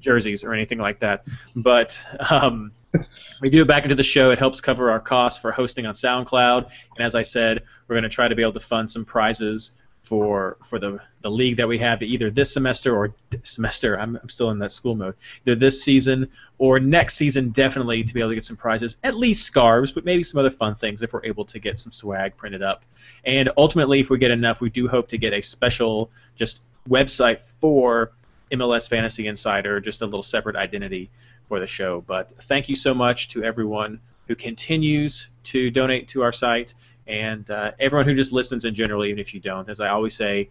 [0.00, 1.24] jerseys or anything like that.
[1.54, 2.72] But um,
[3.40, 4.30] we do it back into the show.
[4.30, 6.68] It helps cover our costs for hosting on SoundCloud.
[6.96, 9.72] And as I said, we're going to try to be able to fund some prizes
[10.06, 14.00] for for the, the league that we have either this semester or semester.
[14.00, 15.16] I'm, I'm still in that school mode.
[15.44, 19.16] Either this season or next season, definitely to be able to get some prizes, at
[19.16, 22.36] least scarves, but maybe some other fun things if we're able to get some swag
[22.36, 22.84] printed up.
[23.24, 27.42] And ultimately, if we get enough, we do hope to get a special just website
[27.42, 28.12] for
[28.52, 31.10] MLS Fantasy Insider, just a little separate identity
[31.48, 32.00] for the show.
[32.06, 36.74] But thank you so much to everyone who continues to donate to our site
[37.06, 39.68] and uh, everyone who just listens in general, even if you don't.
[39.68, 40.50] As I always say,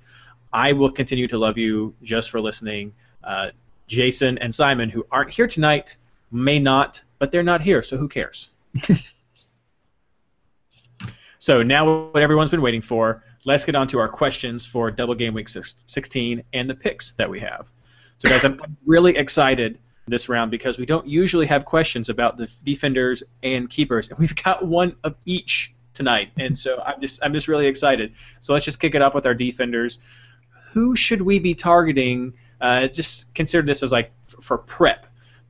[0.52, 2.94] I will continue to love you just for listening.
[3.24, 3.52] Uh,
[3.88, 5.98] Jason and Simon, who aren't here tonight,
[6.32, 8.50] may not, but they're not here, so who cares?
[11.39, 15.15] so now what everyone's been waiting for, let's get on to our questions for Double
[15.15, 17.72] Game Week 16 and the picks that we have.
[18.18, 22.52] So guys, I'm really excited this round because we don't usually have questions about the
[22.63, 27.34] defenders and keepers, and we've got one of each tonight, and so I'm just I'm
[27.34, 28.13] just really excited.
[28.41, 29.97] So let's just kick it off with our defenders.
[30.73, 32.34] Who should we be targeting?
[32.62, 35.08] Uh, just consider this as like for prep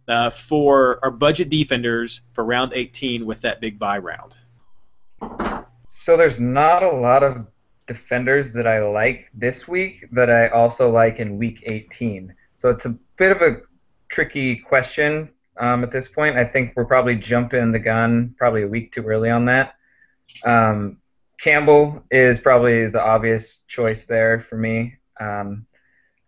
[0.08, 4.36] uh, for our budget defenders for round 18 with that big buy round.
[5.90, 7.48] So there's not a lot of
[7.88, 12.34] defenders that I like this week that I also like in week 18.
[12.56, 13.62] So it's a bit of a
[14.10, 16.38] tricky question um, at this point.
[16.38, 19.76] I think we're probably jumping the gun probably a week too early on that.
[20.44, 20.98] Um,
[21.40, 24.96] Campbell is probably the obvious choice there for me.
[25.20, 25.66] Um,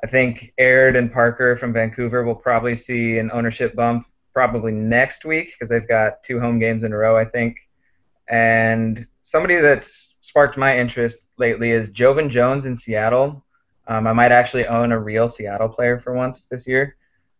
[0.04, 5.26] I think Aird and Parker from Vancouver will probably see an ownership bump probably next
[5.26, 7.58] week because they've got two home games in a row, I think.
[8.30, 13.44] And somebody that's sparked my interest lately is Joevin Jones in Seattle.
[13.88, 16.98] Um, I might actually own a real Seattle player for once this year.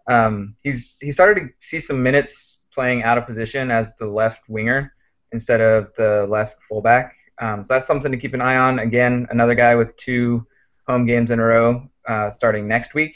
[0.10, 4.48] Um, he's he started to see some minutes playing out of position as the left
[4.48, 4.94] winger,
[5.32, 7.16] instead of the left fullback.
[7.40, 8.80] Um, so that's something to keep an eye on.
[8.80, 10.46] Again, another guy with two
[10.88, 13.16] home games in a row uh, starting next week.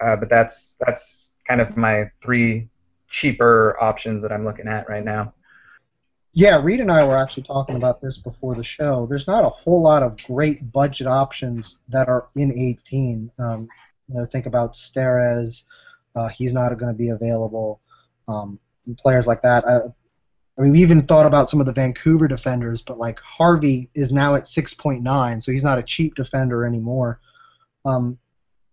[0.00, 2.68] Uh, but that's that's kind of my three
[3.08, 5.34] cheaper options that I'm looking at right now.
[6.34, 9.06] Yeah, Reed and I were actually talking about this before the show.
[9.06, 13.30] There's not a whole lot of great budget options that are in 18.
[13.38, 13.68] Um,
[14.06, 15.64] you know, think about Steres.
[16.14, 17.80] Uh, he's not going to be available.
[18.28, 18.60] Um,
[18.98, 19.64] players like that.
[19.64, 19.88] Uh,
[20.58, 24.10] I mean, we even thought about some of the Vancouver defenders, but like Harvey is
[24.10, 27.20] now at 6.9, so he's not a cheap defender anymore.
[27.84, 28.18] Um,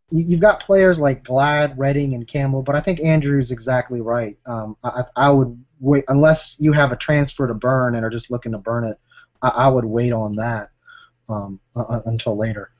[0.10, 4.36] you've got players like Glad, Redding, and Campbell, but I think Andrew's exactly right.
[4.48, 8.32] Um, I, I, would wait unless you have a transfer to burn and are just
[8.32, 8.98] looking to burn it.
[9.44, 10.70] I, I would wait on that
[11.30, 12.72] um, uh, until later.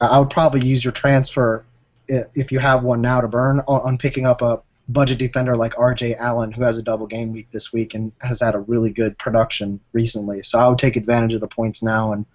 [0.00, 1.64] I would probably use your transfer
[2.08, 5.78] if you have one now to burn on, on picking up a budget defender like
[5.78, 6.16] R.J.
[6.16, 9.16] Allen, who has a double game week this week and has had a really good
[9.18, 10.42] production recently.
[10.42, 12.26] So I would take advantage of the points now and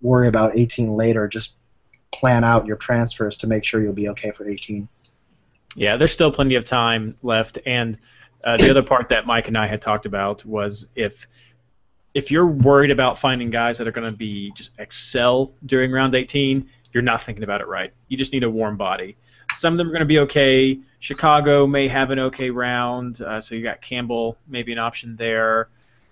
[0.00, 1.28] worry about 18 later.
[1.28, 1.56] Just
[2.12, 4.88] plan out your transfers to make sure you'll be okay for 18.
[5.76, 7.98] Yeah, there's still plenty of time left, and
[8.44, 11.28] uh, the other part that Mike and I had talked about was if
[12.12, 16.14] if you're worried about finding guys that are going to be just excel during round
[16.16, 17.92] 18, you're not thinking about it right.
[18.08, 19.16] You just need a warm body.
[19.60, 20.78] Some of them are going to be okay.
[21.00, 25.68] Chicago may have an okay round, uh, so you got Campbell, maybe an option there.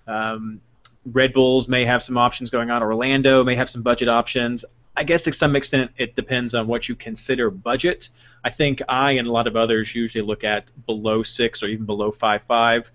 [0.07, 0.61] Um,
[1.07, 2.83] Red Bulls may have some options going on.
[2.83, 4.67] Orlando may have some budget options.
[4.95, 8.11] I guess to some extent it depends on what you consider budget.
[8.45, 11.87] I think I and a lot of others usually look at below six or even
[11.87, 12.91] below five five,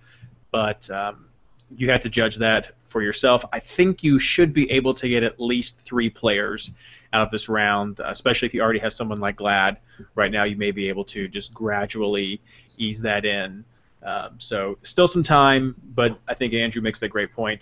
[0.51, 1.29] but um,
[1.75, 3.43] you have to judge that for yourself.
[3.51, 6.69] I think you should be able to get at least three players
[7.13, 9.78] out of this round, especially if you already have someone like Glad.
[10.15, 12.41] Right now, you may be able to just gradually
[12.78, 13.63] ease that in.
[14.02, 17.62] Um, so still some time, but I think Andrew makes a great point.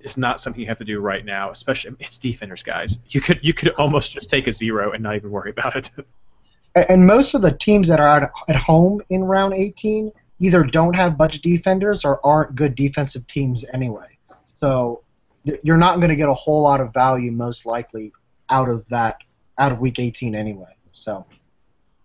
[0.00, 2.98] It's not something you have to do right now, especially it's defenders, guys.
[3.08, 5.90] You could you could almost just take a zero and not even worry about it.
[6.88, 11.16] And most of the teams that are at home in round 18 either don't have
[11.16, 14.18] budget defenders or aren't good defensive teams anyway.
[14.44, 15.02] So
[15.62, 18.12] you're not going to get a whole lot of value most likely
[18.50, 19.18] out of that
[19.58, 20.74] out of week 18 anyway.
[20.92, 21.24] So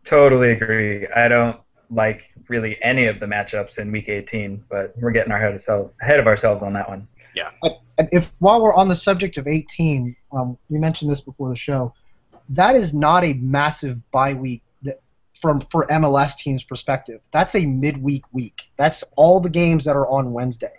[0.04, 1.08] totally agree.
[1.08, 1.60] I don't
[1.92, 5.92] like really any of the matchups in week 18, but we're getting our head of,
[6.02, 7.08] ahead of ourselves on that one.
[7.36, 7.52] Yeah.
[7.98, 11.56] And if while we're on the subject of 18, um, we mentioned this before the
[11.56, 11.94] show,
[12.50, 15.02] that is not a massive bye week that,
[15.40, 17.22] from for MLS teams' perspective.
[17.32, 18.64] That's a midweek week.
[18.78, 20.74] That's all the games that are on Wednesday.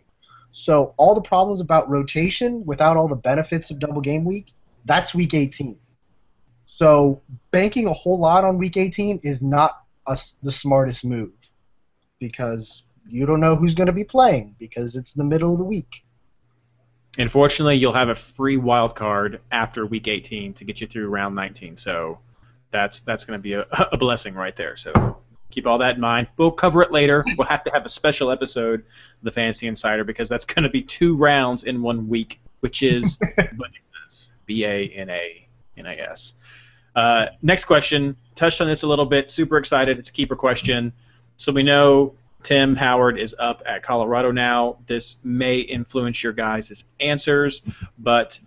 [0.52, 4.52] So all the problems about rotation without all the benefits of double game week
[4.84, 5.78] that's week 18.
[6.66, 11.32] So banking a whole lot on week 18 is not a the smartest move
[12.18, 15.64] because you don't know who's going to be playing because it's the middle of the
[15.64, 16.04] week.
[17.18, 21.34] Unfortunately, you'll have a free wild card after week 18 to get you through round
[21.34, 21.76] 19.
[21.76, 22.20] So
[22.70, 23.62] that's that's going to be a,
[23.92, 24.76] a blessing right there.
[24.76, 25.18] So
[25.50, 26.28] keep all that in mind.
[26.36, 27.24] We'll cover it later.
[27.36, 30.70] We'll have to have a special episode of the Fantasy Insider because that's going to
[30.70, 33.18] be two rounds in one week, which is.
[34.50, 36.34] B A N A N A S.
[36.96, 38.16] Uh, next question.
[38.34, 39.30] Touched on this a little bit.
[39.30, 39.96] Super excited.
[40.00, 40.92] It's a keeper question.
[41.36, 44.78] So we know Tim Howard is up at Colorado now.
[44.86, 47.62] This may influence your guys' answers,
[47.96, 48.40] but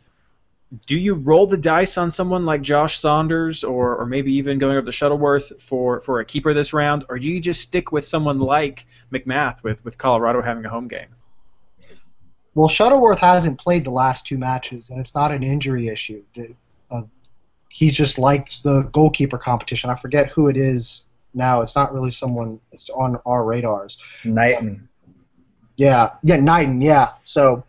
[0.88, 4.76] do you roll the dice on someone like Josh Saunders or, or maybe even going
[4.76, 8.04] over to Shuttleworth for, for a keeper this round, or do you just stick with
[8.04, 11.16] someone like MacMath with, with Colorado having a home game?
[12.56, 16.24] Well, Shuttleworth hasn't played the last two matches, and it's not an injury issue.
[16.36, 16.54] The-
[16.92, 17.04] uh,
[17.70, 19.90] he just likes the goalkeeper competition.
[19.90, 21.62] I forget who it is now.
[21.62, 23.98] It's not really someone that's on our radars.
[24.24, 24.88] Knighton.
[25.78, 27.14] Yeah, yeah, Knighton, yeah.
[27.24, 27.64] So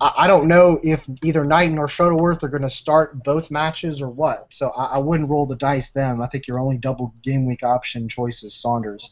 [0.00, 4.02] I, I don't know if either Knighton or Shuttleworth are going to start both matches
[4.02, 4.52] or what.
[4.52, 6.20] So I, I wouldn't roll the dice them.
[6.20, 9.10] I think your only double game week option choice is Saunders.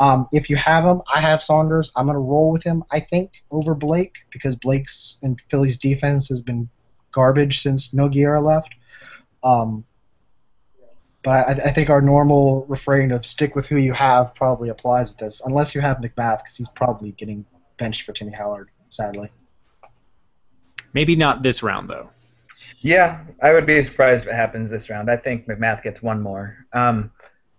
[0.00, 1.90] Um, if you have him, I have Saunders.
[1.96, 6.28] I'm going to roll with him, I think, over Blake because Blake's and Philly's defense
[6.28, 6.68] has been
[7.10, 8.74] garbage since Nogueira left.
[9.42, 9.84] Um,
[11.22, 15.08] but I, I think our normal refrain of stick with who you have probably applies
[15.10, 17.44] with this, unless you have MacMath because he's probably getting
[17.76, 19.30] benched for Timmy Howard, sadly.
[20.92, 22.10] Maybe not this round, though.
[22.80, 25.10] Yeah, I would be surprised if it happens this round.
[25.10, 26.56] I think MacMath gets one more.
[26.72, 27.10] Um,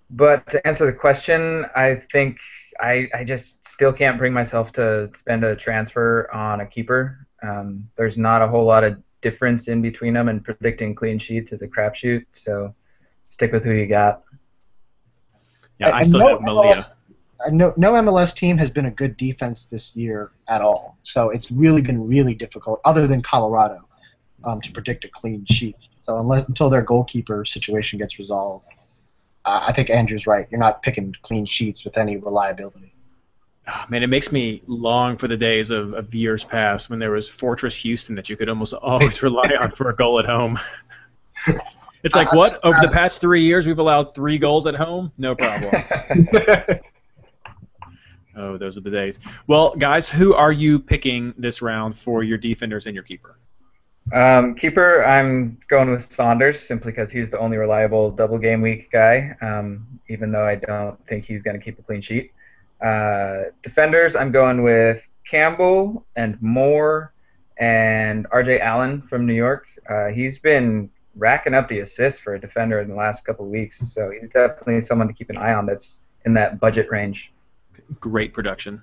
[0.09, 2.37] but to answer the question, I think
[2.79, 7.27] I, I just still can't bring myself to spend a transfer on a keeper.
[7.43, 11.51] Um, there's not a whole lot of difference in between them, and predicting clean sheets
[11.51, 12.25] is a crapshoot.
[12.33, 12.73] So
[13.27, 14.23] stick with who you got.
[15.79, 16.75] Yeah, I And still no have Melia.
[16.75, 16.93] MLS
[17.45, 20.97] uh, no, no MLS team has been a good defense this year at all.
[21.03, 23.87] So it's really been really difficult, other than Colorado,
[24.43, 25.75] um, to predict a clean sheet.
[26.01, 28.65] So unless, until their goalkeeper situation gets resolved,
[29.49, 30.47] uh, I think Andrew's right.
[30.51, 32.93] You're not picking clean sheets with any reliability.
[33.67, 37.11] Ah, man, it makes me long for the days of, of years past when there
[37.11, 40.59] was Fortress Houston that you could almost always rely on for a goal at home.
[42.01, 42.63] It's like, what?
[42.63, 45.11] Over the past three years, we've allowed three goals at home?
[45.17, 45.83] No problem.
[48.37, 49.19] Oh, those are the days.
[49.47, 53.37] Well, guys, who are you picking this round for your defenders and your keeper?
[54.11, 58.91] Um, keeper, I'm going with Saunders simply because he's the only reliable double game week
[58.91, 62.31] guy, um, even though I don't think he's going to keep a clean sheet.
[62.81, 67.13] Uh, defenders, I'm going with Campbell and Moore
[67.57, 69.67] and RJ Allen from New York.
[69.87, 73.79] Uh, he's been racking up the assists for a defender in the last couple weeks,
[73.93, 77.31] so he's definitely someone to keep an eye on that's in that budget range.
[77.99, 78.81] Great production.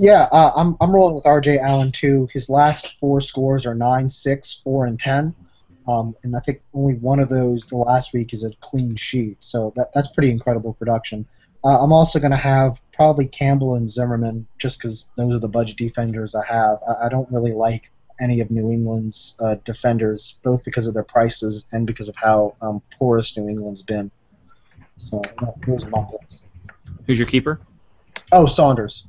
[0.00, 1.58] Yeah, uh, I'm I'm rolling with R.J.
[1.58, 2.26] Allen too.
[2.32, 5.34] His last four scores are nine, six, four, and ten,
[5.86, 9.36] um, and I think only one of those the last week is a clean sheet.
[9.40, 11.28] So that that's pretty incredible production.
[11.62, 15.50] Uh, I'm also going to have probably Campbell and Zimmerman just because those are the
[15.50, 16.78] budget defenders I have.
[16.88, 17.90] I, I don't really like
[18.22, 22.56] any of New England's uh, defenders, both because of their prices and because of how
[22.62, 24.10] um, porous New England's been.
[24.96, 25.20] So
[25.66, 26.38] those are my picks.
[27.06, 27.60] Who's your keeper?
[28.32, 29.06] Oh, Saunders.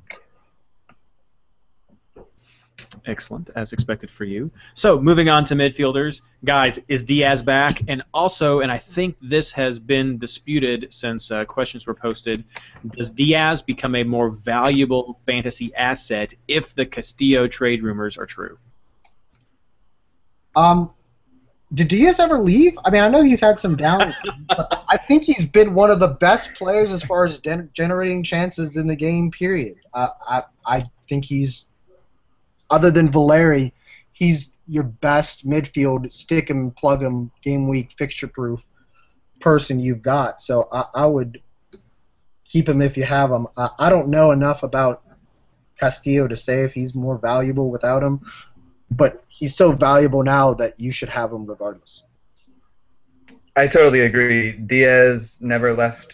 [3.06, 4.52] Excellent, as expected for you.
[4.76, 6.22] So, moving on to midfielders.
[6.46, 7.82] Guys, is Diaz back?
[7.88, 12.44] And also, and I think this has been disputed since uh, questions were posted,
[12.96, 18.60] does Diaz become a more valuable fantasy asset if the Castillo trade rumors are true?
[20.56, 20.94] Um,
[21.74, 22.78] did Diaz ever leave?
[22.86, 24.14] I mean, I know he's had some down,
[24.48, 28.24] but I think he's been one of the best players as far as gen- generating
[28.24, 29.32] chances in the game.
[29.32, 29.78] Period.
[29.94, 31.68] Uh, I I think he's,
[32.72, 33.74] other than Valeri,
[34.12, 38.66] he's your best midfield stick him, plug him, game week fixture proof
[39.40, 40.42] person you've got.
[40.42, 41.42] So I, I would
[42.46, 43.48] keep him if you have him.
[43.58, 45.04] I, I don't know enough about
[45.80, 48.22] Castillo to say if he's more valuable without him
[48.92, 52.04] but he's so valuable now that you should have him regardless.
[53.56, 54.52] I totally agree.
[54.52, 56.14] Diaz never left,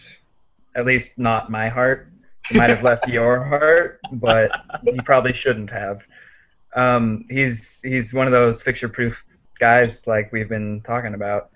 [0.76, 2.10] at least not my heart.
[2.48, 4.50] He might have left your heart, but
[4.84, 6.02] he probably shouldn't have.
[6.74, 9.22] Um, he's he's one of those fixture-proof
[9.58, 11.50] guys like we've been talking about.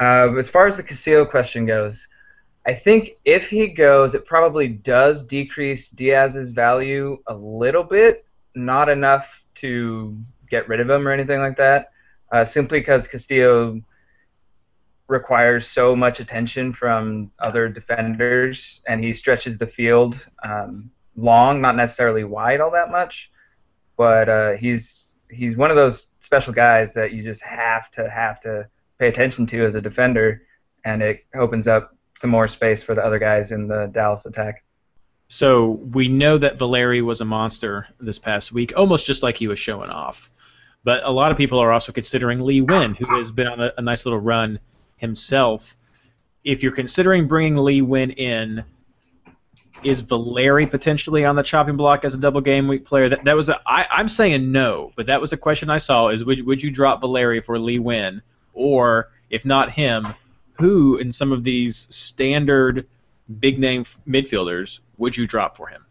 [0.00, 2.06] Uh, as far as the Castillo question goes,
[2.66, 8.88] I think if he goes, it probably does decrease Diaz's value a little bit, not
[8.88, 10.18] enough to
[10.50, 11.90] get rid of him or anything like that.
[12.32, 13.80] Uh, simply because Castillo
[15.08, 21.76] requires so much attention from other defenders, and he stretches the field um, long, not
[21.76, 23.30] necessarily wide all that much,
[23.96, 28.40] but uh, he's he's one of those special guys that you just have to have
[28.42, 28.68] to
[28.98, 30.42] pay attention to as a defender,
[30.84, 34.64] and it opens up some more space for the other guys in the Dallas attack.
[35.28, 39.48] So we know that Valeri was a monster this past week, almost just like he
[39.48, 40.30] was showing off.
[40.84, 43.72] But a lot of people are also considering Lee Nguyen, who has been on a,
[43.78, 44.60] a nice little run
[44.98, 45.76] himself.
[46.44, 48.64] If you're considering bringing Lee Nguyen in,
[49.84, 53.08] is Valeri potentially on the chopping block as a double game week player?
[53.08, 56.08] That, that was a, I, I'm saying no, but that was a question I saw:
[56.08, 58.20] is would would you drop Valeri for Lee Nguyen
[58.54, 60.06] or if not him,
[60.54, 62.86] who in some of these standard
[63.40, 65.84] big name midfielders would you drop for him?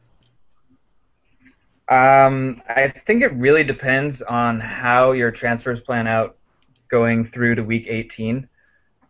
[1.90, 6.38] Um, I think it really depends on how your transfers plan out
[6.90, 8.48] going through to week 18.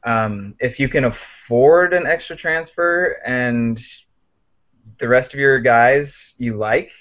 [0.06, 3.80] Um, if you can afford an extra transfer and
[5.00, 6.92] the rest of your guys you like,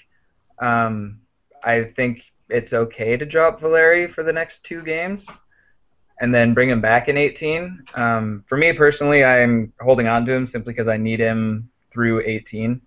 [0.59, 1.19] um,
[1.63, 5.25] I think it's okay to drop Valeri for the next two games
[6.19, 7.85] and then bring him back in 18.
[7.95, 12.21] Um, for me personally, I'm holding on to him simply because I need him through
[12.25, 12.81] 18.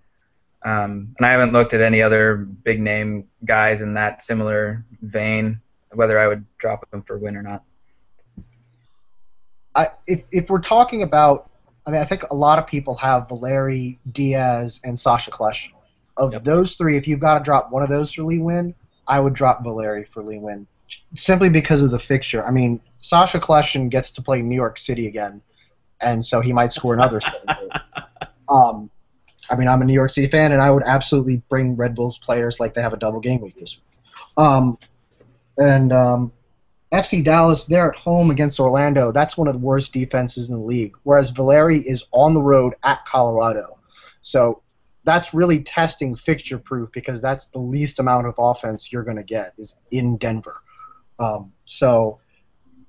[0.65, 5.61] Um, and I haven't looked at any other big name guys in that similar vein,
[5.93, 7.63] whether I would drop them for Nguyen or not.
[9.75, 11.51] I, if, if we're talking about,
[11.87, 15.71] I mean, I think a lot of people have Valeri, Diaz, and Sasha Kljestan.
[16.17, 16.45] Of Yep.
[16.45, 18.75] those three, if you've got to drop one of those for Lee Nguyen,
[19.07, 20.67] I would drop Valeri for Lee Nguyen,
[21.15, 22.45] simply because of the fixture.
[22.45, 25.43] I mean, Sasha Kljestan gets to play New York City again,
[26.01, 27.21] and so he might score another.
[27.21, 27.39] seven
[28.49, 28.91] um,
[29.51, 32.19] I mean, I'm a New York City fan, and I would absolutely bring Red Bulls
[32.19, 34.01] players like they have a double game week this week.
[34.37, 34.79] Um,
[35.59, 36.33] and um,
[36.97, 39.13] FC Dallas, they're at home against Orlando.
[39.13, 40.97] That's one of the worst defenses in the league.
[41.03, 43.79] Whereas Valeri is on the road at Colorado.
[44.23, 44.63] So
[45.05, 49.23] that's really testing fixture proof because that's the least amount of offense you're going to
[49.23, 50.63] get is in Denver.
[51.19, 52.19] Um, so,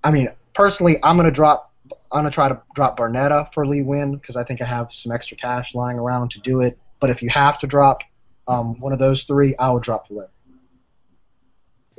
[0.05, 1.73] I mean, personally, I'm going to drop.
[2.11, 4.91] I'm going to try to drop Barnetta for Lee Nguyen because I think I have
[4.91, 6.77] some extra cash lying around to do it.
[7.01, 8.03] But if you have to drop
[8.47, 10.27] um, one of those three, I would drop Valeri.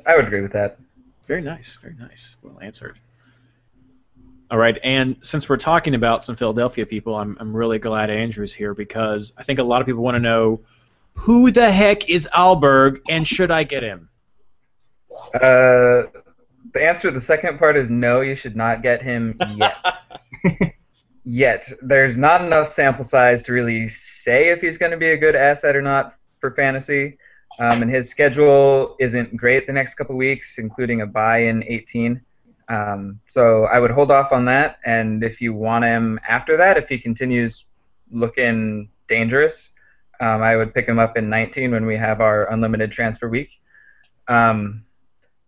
[0.07, 0.79] I would agree with that.
[1.29, 2.37] Very nice, very nice.
[2.43, 2.99] Well answered.
[4.51, 8.55] All right, and since we're talking about some Philadelphia people, I'm, I'm really glad Andrew's
[8.55, 10.63] here because I think a lot of people want to know
[11.13, 14.09] who the heck is Alberg and should I get him?
[15.35, 16.09] Uh,
[16.73, 19.77] the answer to the second part is no, you should not get him yet.
[21.25, 21.71] yet.
[21.83, 25.37] There's not enough sample size to really say if he's going to be a good
[25.37, 27.19] asset or not for fantasy.
[27.59, 32.21] Um, and his schedule isn't great the next couple weeks, including a bye in 18.
[32.69, 34.79] Um, so I would hold off on that.
[34.85, 37.67] And if you want him after that, if he continues
[38.11, 39.73] looking dangerous,
[40.21, 43.51] um, I would pick him up in 19 when we have our unlimited transfer week.
[44.29, 44.85] Um,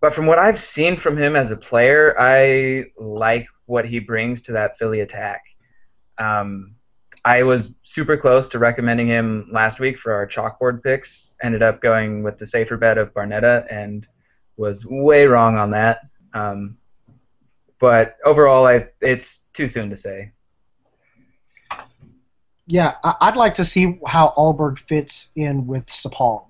[0.01, 4.43] but from what I've seen from him as a player, I like what he brings
[4.43, 5.43] to that Philly attack.
[6.19, 6.75] Um,
[7.25, 11.33] I was super close to recommending him last week for our chalkboard picks.
[11.43, 14.07] Ended up going with the safer bet of Barnetta and
[14.57, 16.01] was way wrong on that.
[16.33, 16.77] Um,
[17.79, 20.33] but overall, I, it's too soon to say.
[22.67, 26.47] Yeah, I'd like to see how Alberg fits in with Sapong.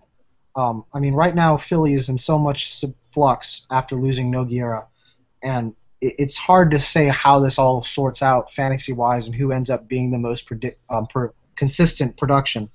[0.55, 4.87] Um, I mean, right now Philly is in so much flux after losing Nogueira,
[5.43, 9.87] and it's hard to say how this all sorts out fantasy-wise and who ends up
[9.87, 12.71] being the most predict- um, per- consistent production.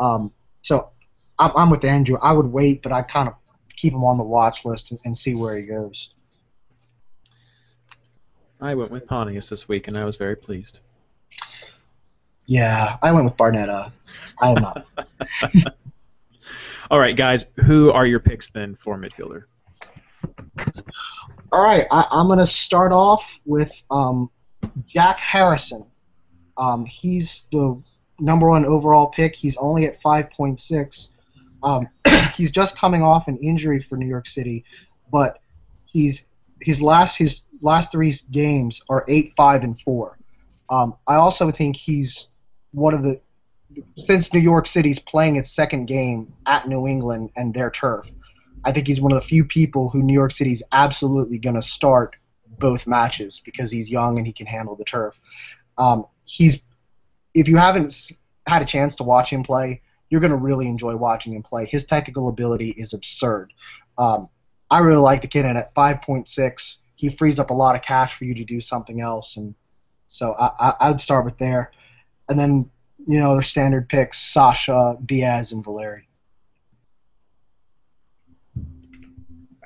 [0.00, 0.90] Um, so
[1.38, 2.16] I'm, I'm with Andrew.
[2.22, 3.34] I would wait, but I'd kind of
[3.76, 6.14] keep him on the watch list and, and see where he goes.
[8.60, 10.78] I went with Pontius this week and I was very pleased.
[12.46, 13.92] Yeah, I went with Barnetta.
[14.40, 14.86] I am not.
[16.90, 19.44] All right, guys, who are your picks then for midfielder?
[21.54, 24.28] All right, I, I'm going to start off with um,
[24.88, 25.86] Jack Harrison.
[26.56, 27.80] Um, he's the
[28.18, 29.36] number one overall pick.
[29.36, 31.08] He's only at 5.6.
[31.62, 31.86] Um,
[32.34, 34.64] he's just coming off an injury for New York City,
[35.12, 35.38] but
[35.84, 36.26] he's
[36.60, 40.18] his last his last three games are eight, five, and four.
[40.70, 42.30] Um, I also think he's
[42.72, 43.20] one of the
[43.96, 48.10] since New York City's playing its second game at New England and their turf.
[48.64, 51.62] I think he's one of the few people who New York City's absolutely going to
[51.62, 52.16] start
[52.58, 55.18] both matches because he's young and he can handle the turf.
[55.78, 56.62] Um, he's
[57.34, 58.12] if you haven't
[58.46, 61.66] had a chance to watch him play, you're going to really enjoy watching him play.
[61.66, 63.52] His technical ability is absurd.
[63.98, 64.28] Um,
[64.70, 68.16] I really like the kid, and at 5.6, he frees up a lot of cash
[68.16, 69.36] for you to do something else.
[69.36, 69.54] And
[70.08, 71.72] So I, I, I'd start with there,
[72.28, 72.70] and then
[73.06, 76.08] you know their standard picks: Sasha, Diaz, and Valeri.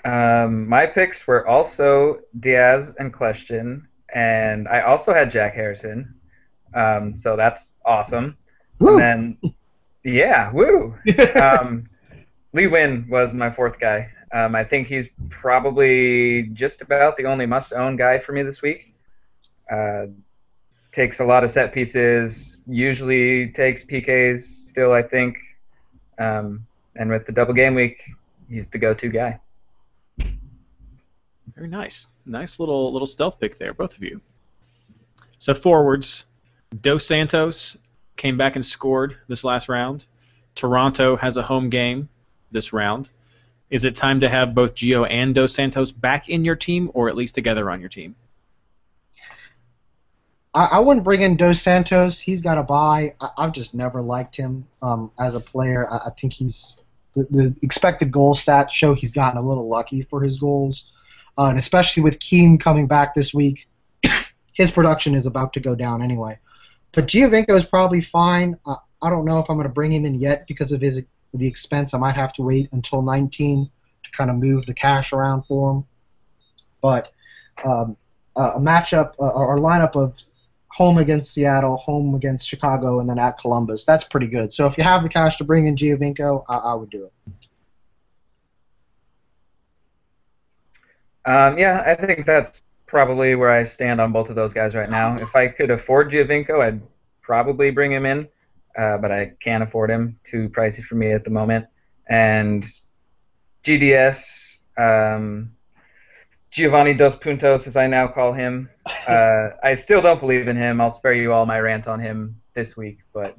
[0.08, 3.82] Um, my picks were also Diaz and Kljestan,
[4.14, 6.14] and I also had Jack Harrison.
[6.72, 8.38] Um, so that's awesome.
[8.78, 8.98] Woo!
[8.98, 9.54] And then,
[10.04, 10.94] yeah, woo.
[11.34, 11.90] um,
[12.54, 14.10] Lee Nguyen was my fourth guy.
[14.32, 18.94] Um, I think he's probably just about the only must-own guy for me this week.
[19.70, 20.06] Uh,
[20.92, 22.62] takes a lot of set pieces.
[22.66, 25.36] Usually takes PKs still, I think.
[26.18, 28.02] Um, and with the double game week,
[28.48, 29.40] he's the go-to guy.
[31.58, 32.06] Very nice.
[32.24, 34.20] Nice little little stealth pick there, both of you.
[35.38, 36.24] So forwards,
[36.82, 37.76] Dos Santos
[38.16, 40.06] came back and scored this last round.
[40.54, 42.08] Toronto has a home game
[42.52, 43.10] this round.
[43.70, 47.08] Is it time to have both Gio and Dos Santos back in your team, or
[47.08, 48.14] at least together on your team?
[50.54, 52.20] I, I wouldn't bring in Dos Santos.
[52.20, 53.16] He's got a buy.
[53.20, 55.90] I, I've just never liked him um, as a player.
[55.90, 56.80] I, I think he's
[57.14, 60.92] the, the expected goal stats show he's gotten a little lucky for his goals,
[61.38, 63.68] uh, and especially with Keane coming back this week,
[64.52, 66.38] his production is about to go down anyway.
[66.92, 68.58] But Giovinco is probably fine.
[68.66, 71.02] Uh, I don't know if I'm going to bring him in yet because of his
[71.34, 71.94] the expense.
[71.94, 73.70] I might have to wait until 19
[74.04, 75.84] to kind of move the cash around for him.
[76.80, 77.12] But
[77.64, 77.96] um,
[78.36, 80.20] uh, a matchup uh, or a lineup of
[80.70, 83.84] home against Seattle, home against Chicago, and then at Columbus.
[83.84, 84.52] That's pretty good.
[84.52, 87.12] So if you have the cash to bring in Giovinco, I, I would do it.
[91.24, 94.88] Um, yeah, I think that's probably where I stand on both of those guys right
[94.88, 95.14] now.
[95.16, 96.80] If I could afford Giovinco, I'd
[97.22, 98.28] probably bring him in,
[98.76, 100.18] uh, but I can't afford him.
[100.24, 101.66] Too pricey for me at the moment.
[102.08, 102.64] And
[103.64, 105.52] GDS, um,
[106.50, 108.68] Giovanni Dos Puntos, as I now call him.
[109.06, 110.80] Uh, I still don't believe in him.
[110.82, 113.36] I'll spare you all my rant on him this week, but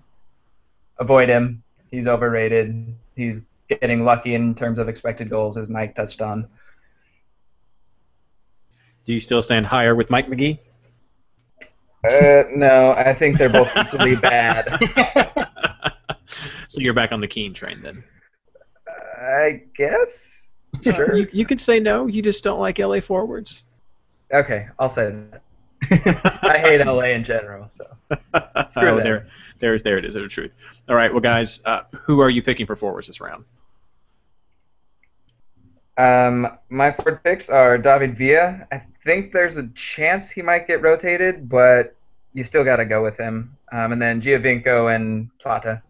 [0.99, 1.63] avoid him.
[1.91, 2.95] He's overrated.
[3.15, 6.47] He's getting lucky in terms of expected goals, as Mike touched on.
[9.05, 10.59] Do you still stand higher with Mike Magee?
[12.03, 14.67] Uh, no, I think they're both equally bad.
[16.67, 18.03] so you're back on the Keane train then.
[18.87, 20.49] I guess.
[20.81, 21.17] Sure.
[21.17, 22.07] You, you could say no.
[22.07, 23.65] You just don't like LA forwards.
[24.33, 25.41] Okay, I'll say that.
[26.43, 27.85] I hate LA in general, so.
[28.69, 29.27] Screw oh, there,
[29.59, 30.13] there's there it is.
[30.13, 30.51] The truth.
[30.87, 33.45] All right, well, guys, uh, who are you picking for forwards this round?
[35.99, 38.65] Um, my forward picks are David Villa.
[38.71, 41.93] I think there's a chance he might get rotated, but
[42.33, 43.57] you still got to go with him.
[43.73, 45.83] Um, and then Giovinco and Plata.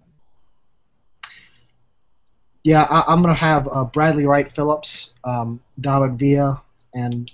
[2.63, 6.59] Yeah, I, I'm going to have uh, Bradley Wright Phillips, um, David Villa,
[6.95, 7.31] and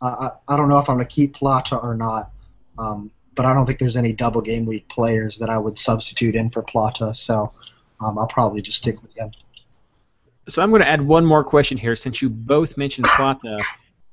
[0.00, 2.30] uh, I, I don't know if I'm going to keep Plata or not.
[2.78, 6.34] Um, but I don't think there's any double game week players that I would substitute
[6.34, 7.52] in for Plata, so
[8.00, 9.30] um, I'll probably just stick with him.
[10.48, 13.58] So I'm going to add one more question here, since you both mentioned Plata.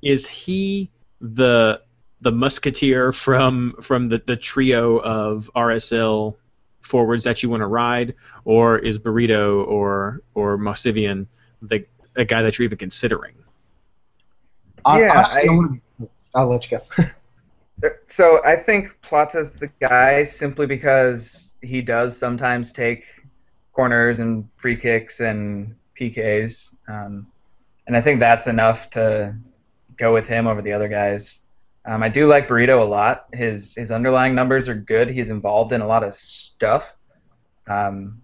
[0.02, 1.80] Is he the
[2.20, 6.36] the musketeer from from the, the trio of RSL
[6.80, 8.14] forwards that you want to ride,
[8.44, 11.26] or is Burrito or or Movsisyan
[11.62, 11.84] the
[12.16, 13.34] a guy that you're even considering?
[14.84, 15.80] I, Yeah, honestly, I- I wanna-
[16.34, 17.04] I'll let you go.
[18.06, 23.04] So I think Plata's the guy simply because he does sometimes take
[23.74, 27.26] corners and free kicks and PKs, um,
[27.86, 29.36] and I think that's enough to
[29.96, 31.40] go with him over the other guys.
[31.84, 33.26] Um, I do like Burrito a lot.
[33.32, 35.08] His his underlying numbers are good.
[35.08, 36.92] He's involved in a lot of stuff.
[37.68, 38.22] Um,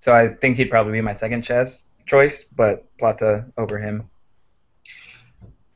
[0.00, 4.08] so I think he'd probably be my second chess choice, but Plata over him.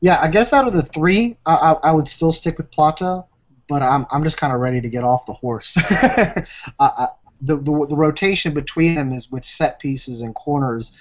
[0.01, 3.23] Yeah, I guess out of the three, I, I, I would still stick with Plata,
[3.69, 5.75] but I'm, I'm just kind of ready to get off the horse.
[5.77, 6.45] I,
[6.79, 7.07] I,
[7.45, 10.91] the, the the rotation between them is with set pieces and corners.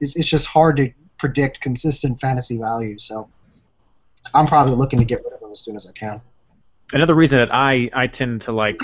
[0.00, 2.98] It's, it's just hard to predict consistent fantasy value.
[2.98, 3.28] So
[4.34, 6.20] I'm probably looking to get rid of them as soon as I can.
[6.92, 8.78] Another reason that I, I tend to like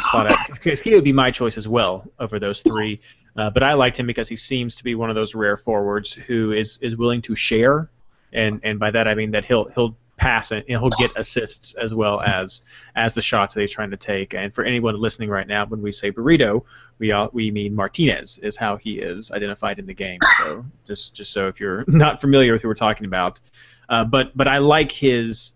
[0.51, 3.01] because he would be my choice as well over those three,
[3.37, 6.15] uh, but I liked him because he seems to be one of those rare forwards
[6.15, 7.91] who is, is willing to share,
[8.33, 11.95] and, and by that I mean that he'll he'll pass and he'll get assists as
[11.95, 12.63] well as
[12.95, 14.35] as the shots that he's trying to take.
[14.35, 16.65] And for anyone listening right now, when we say burrito,
[16.99, 20.19] we all, we mean Martinez is how he is identified in the game.
[20.39, 23.41] So just just so if you're not familiar with who we're talking about,
[23.89, 25.53] uh, but but I like his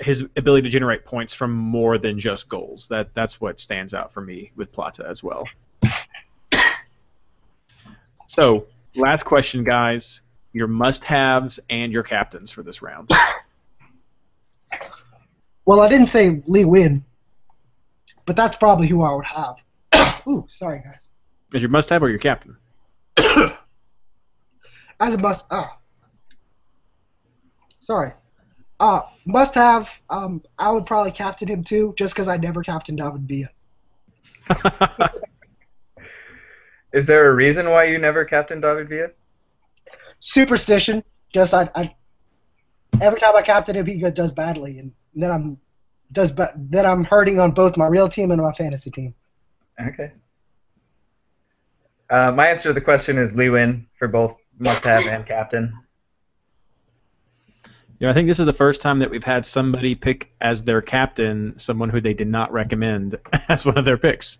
[0.00, 2.88] his ability to generate points from more than just goals.
[2.88, 5.48] That that's what stands out for me with Plata as well.
[8.32, 8.64] So,
[8.94, 10.22] last question, guys.
[10.52, 13.10] Your must-haves and your captains for this round.
[15.64, 17.02] Well, I didn't say Lee Nguyen,
[18.26, 20.22] but that's probably who I would have.
[20.28, 21.08] Ooh, sorry guys.
[21.54, 22.56] As your must-have or your captain?
[25.00, 25.46] As a must.
[25.50, 25.68] Oh.
[27.80, 28.12] Sorry.
[28.80, 30.00] Uh, must have.
[30.10, 33.50] Um, I would probably captain him too, just because I never captained David Villa.
[36.92, 39.08] Is there a reason why you never captained David Villa?
[40.22, 41.02] Superstition.
[41.32, 41.96] Just I, I.
[43.00, 45.58] Every time I captain him, he does badly, and then I'm
[46.12, 49.14] does ba- then I'm hurting on both my real team and my fantasy team.
[49.80, 50.12] Okay.
[52.08, 55.74] Uh, my answer to the question is Lee Nguyen for both must-have and captain.
[57.98, 60.82] Yeah, I think this is the first time that we've had somebody pick as their
[60.82, 63.18] captain someone who they did not recommend
[63.48, 64.38] as one of their picks.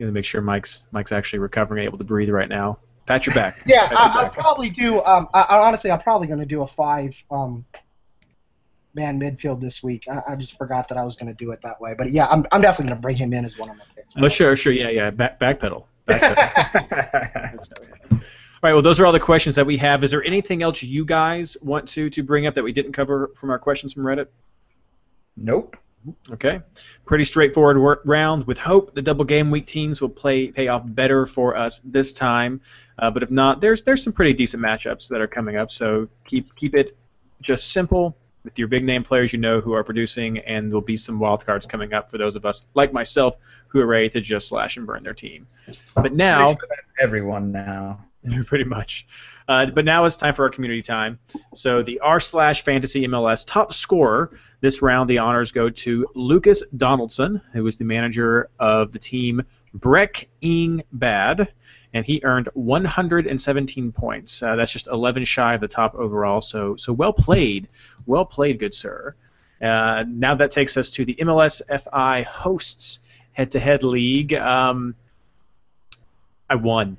[0.00, 2.78] Gonna make sure Mike's Mike's actually recovering, able to breathe right now.
[3.06, 3.60] Pat your back.
[3.66, 5.02] Yeah, your I, I'll probably do.
[5.04, 7.64] Um, I, I honestly, I'm probably going to do a five um,
[8.94, 10.06] man midfield this week.
[10.08, 11.94] I, I just forgot that I was going to do it that way.
[11.98, 14.14] But yeah, I'm, I'm definitely going to bring him in as one of my picks.
[14.16, 15.10] Oh, sure, sure, yeah, yeah.
[15.10, 15.84] Back, backpedal.
[16.08, 17.80] Backpedal.
[18.62, 18.74] All right.
[18.74, 20.04] Well, those are all the questions that we have.
[20.04, 23.32] Is there anything else you guys want to to bring up that we didn't cover
[23.36, 24.26] from our questions from Reddit?
[25.34, 25.78] Nope.
[26.30, 26.60] Okay.
[27.04, 28.46] Pretty straightforward round.
[28.46, 32.12] With hope, the double game week teams will play pay off better for us this
[32.12, 32.60] time.
[32.98, 35.72] Uh, but if not, there's there's some pretty decent matchups that are coming up.
[35.72, 36.96] So keep keep it
[37.42, 40.96] just simple with your big name players you know who are producing, and there'll be
[40.96, 43.36] some wild cards coming up for those of us like myself
[43.68, 45.46] who are ready to just slash and burn their team.
[45.94, 46.54] But now.
[46.54, 48.04] Pretty sure that's everyone now.
[48.46, 49.06] pretty much.
[49.50, 51.18] Uh, but now it's time for our community time.
[51.56, 54.30] So the r slash fantasy MLS top scorer
[54.60, 59.42] this round, the honors go to Lucas Donaldson, who was the manager of the team
[59.74, 61.52] Breck Ing Bad,
[61.92, 64.40] and he earned 117 points.
[64.40, 66.40] Uh, that's just 11 shy of the top overall.
[66.40, 67.66] So so well played,
[68.06, 69.16] well played, good sir.
[69.60, 73.00] Uh, now that takes us to the MLS FI hosts
[73.32, 74.32] head-to-head league.
[74.32, 74.94] Um,
[76.48, 76.98] I won.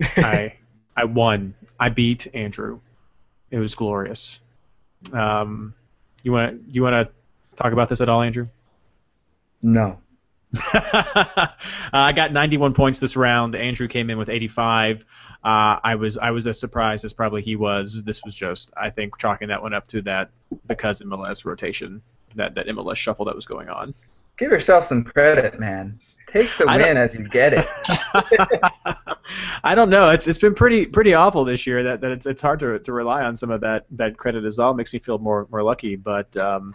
[0.16, 0.54] I
[1.00, 1.54] I won.
[1.78, 2.80] I beat Andrew.
[3.50, 4.38] It was glorious.
[5.12, 5.72] Um,
[6.22, 8.48] you want you want to talk about this at all, Andrew?
[9.62, 9.98] No.
[10.74, 11.46] uh,
[11.92, 13.54] I got 91 points this round.
[13.54, 15.06] Andrew came in with 85.
[15.42, 18.02] Uh, I was I was as surprised as probably he was.
[18.02, 20.30] This was just I think chalking that one up to that
[20.66, 22.02] because MLS rotation,
[22.34, 23.94] that that MLS shuffle that was going on.
[24.40, 26.00] Give yourself some credit, man.
[26.26, 27.68] Take the win as you get it.
[29.62, 30.08] I don't know.
[30.08, 31.82] It's it's been pretty pretty awful this year.
[31.82, 34.56] That, that it's it's hard to, to rely on some of that that credit as
[34.56, 34.70] well.
[34.70, 35.94] It makes me feel more more lucky.
[35.94, 36.70] But um,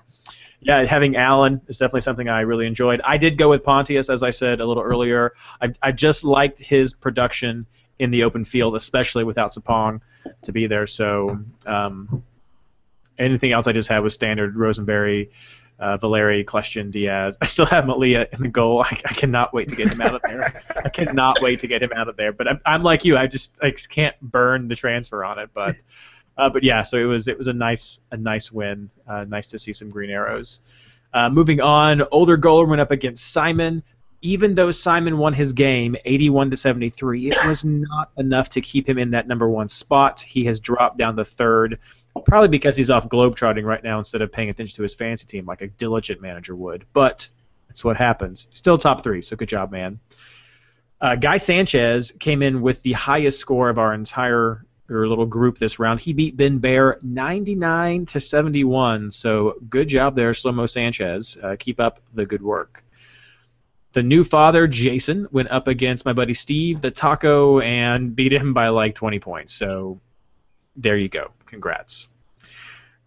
[0.59, 3.01] yeah, having Allen is definitely something I really enjoyed.
[3.03, 5.33] I did go with Pontius, as I said a little earlier.
[5.59, 7.65] I I just liked his production
[7.97, 10.01] in the open field, especially without Sapong
[10.43, 10.85] to be there.
[10.85, 12.23] So um,
[13.17, 15.31] anything else I just had was standard Rosenberry.
[15.77, 17.37] Uh, Valeri, Kljestan, Diaz.
[17.41, 18.81] I still have Melia in the goal.
[18.83, 20.63] I, I cannot wait to get him out of there.
[20.83, 22.31] I cannot wait to get him out of there.
[22.31, 23.17] But I'm, I'm like you.
[23.17, 25.49] I just I just can't burn the transfer on it.
[25.53, 25.75] But
[26.37, 26.83] uh, but yeah.
[26.83, 28.89] So it was it was a nice a nice win.
[29.07, 30.61] Uh, nice to see some green arrows.
[31.13, 33.83] Uh, moving on, older goaler went up against Simon.
[34.21, 38.89] Even though Simon won his game 81 to 73, it was not enough to keep
[38.89, 40.19] him in that number one spot.
[40.21, 41.79] He has dropped down to third,
[42.23, 45.45] probably because he's off globetrotting right now instead of paying attention to his fantasy team
[45.45, 46.85] like a diligent manager would.
[46.93, 47.27] But
[47.67, 48.47] that's what happens.
[48.51, 49.99] Still top three, so good job, man.
[51.01, 55.79] Uh, Guy Sanchez came in with the highest score of our entire little group this
[55.79, 55.99] round.
[55.99, 59.11] He beat Ben Bear 99 to 71.
[59.11, 61.37] So good job there, Slomo Sanchez.
[61.41, 62.83] Uh, keep up the good work.
[63.93, 68.53] The new father, Jason, went up against my buddy Steve, the taco, and beat him
[68.53, 69.53] by like 20 points.
[69.53, 70.01] So
[70.75, 71.31] there you go.
[71.55, 72.09] Congrats.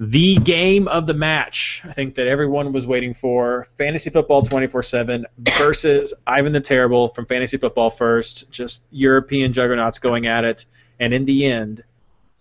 [0.00, 4.82] The game of the match, I think that everyone was waiting for Fantasy Football 24
[4.82, 5.26] 7
[5.58, 8.50] versus Ivan the Terrible from Fantasy Football First.
[8.50, 10.64] Just European juggernauts going at it.
[10.98, 11.84] And in the end,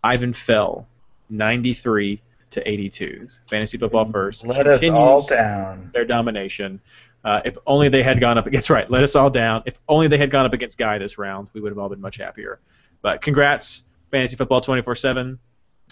[0.02, 0.88] Ivan fell
[1.30, 3.28] 93 to 82.
[3.50, 4.46] Fantasy Football First.
[4.46, 5.90] Let us all down.
[5.94, 6.80] Their domination.
[7.26, 9.64] Uh, if only they had gone up against right, let us all down.
[9.66, 12.00] If only they had gone up against Guy this round, we would have all been
[12.00, 12.62] much happier.
[13.02, 15.40] But congrats, Fantasy Football 24 7.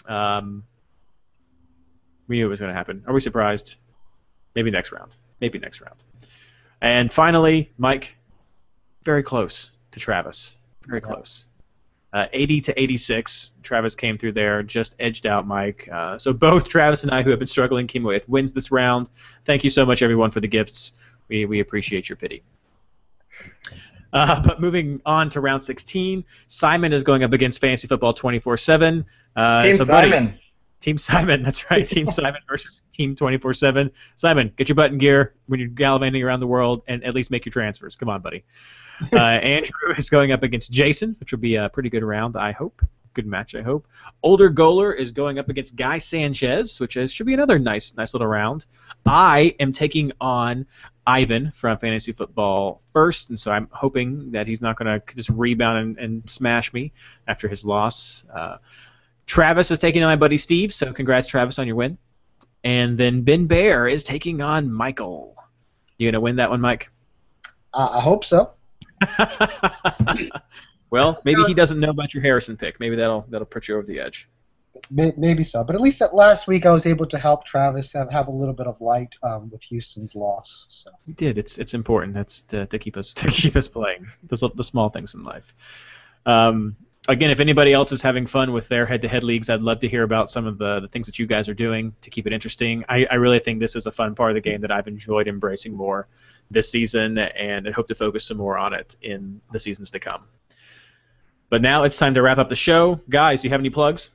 [0.08, 0.64] Um,
[2.28, 3.04] we knew it was going to happen.
[3.06, 3.76] Are we surprised?
[4.54, 5.16] Maybe next round.
[5.40, 5.96] Maybe next round.
[6.80, 8.14] And finally, Mike,
[9.02, 10.56] very close to Travis.
[10.86, 11.46] Very close.
[12.12, 13.52] Uh, 80 to 86.
[13.62, 15.88] Travis came through there, just edged out Mike.
[15.92, 18.70] Uh, so both Travis and I, who have been struggling, came away with wins this
[18.70, 19.08] round.
[19.44, 20.92] Thank you so much, everyone, for the gifts.
[21.28, 22.42] We, we appreciate your pity.
[24.12, 28.56] Uh, but moving on to round 16, Simon is going up against Fantasy Football 24
[28.56, 29.04] 7.
[29.34, 30.38] Uh, Team so, buddy, Simon.
[30.80, 31.86] Team Simon, that's right.
[31.86, 33.90] Team Simon versus Team 24 7.
[34.14, 37.44] Simon, get your button gear when you're gallivanting around the world and at least make
[37.44, 37.96] your transfers.
[37.96, 38.44] Come on, buddy.
[39.12, 42.52] Uh, Andrew is going up against Jason, which will be a pretty good round, I
[42.52, 42.80] hope.
[43.12, 43.86] Good match, I hope.
[44.22, 48.14] Older Goaler is going up against Guy Sanchez, which is, should be another nice, nice
[48.14, 48.64] little round.
[49.04, 50.64] I am taking on
[51.06, 55.28] Ivan from Fantasy Football first, and so I'm hoping that he's not going to just
[55.28, 56.92] rebound and, and, smash me
[57.28, 58.24] after his loss.
[58.34, 58.56] Uh,
[59.24, 61.96] Travis is taking on my buddy Steve, so congrats, Travis, on your win.
[62.64, 65.36] And then Ben Bear is taking on Michael.
[65.98, 66.90] You gonna win that one, Mike?
[67.72, 68.50] Uh, I hope so.
[70.90, 72.80] well, maybe he doesn't know about your Harrison pick.
[72.80, 74.28] Maybe that'll that'll put you over the edge.
[74.90, 78.10] Maybe so, but at least that last week I was able to help Travis have,
[78.10, 80.66] have a little bit of light um, with Houston's loss.
[80.68, 81.38] So you did.
[81.38, 82.14] It's it's important.
[82.14, 85.54] That's to, to keep us to keep us playing the, the small things in life.
[86.24, 86.76] Um,
[87.08, 90.02] again, if anybody else is having fun with their head-to-head leagues, I'd love to hear
[90.02, 92.84] about some of the, the things that you guys are doing to keep it interesting.
[92.88, 95.28] I, I really think this is a fun part of the game that I've enjoyed
[95.28, 96.08] embracing more
[96.50, 100.00] this season, and I hope to focus some more on it in the seasons to
[100.00, 100.24] come.
[101.48, 103.00] But now it's time to wrap up the show.
[103.08, 104.10] Guys, do you have any plugs?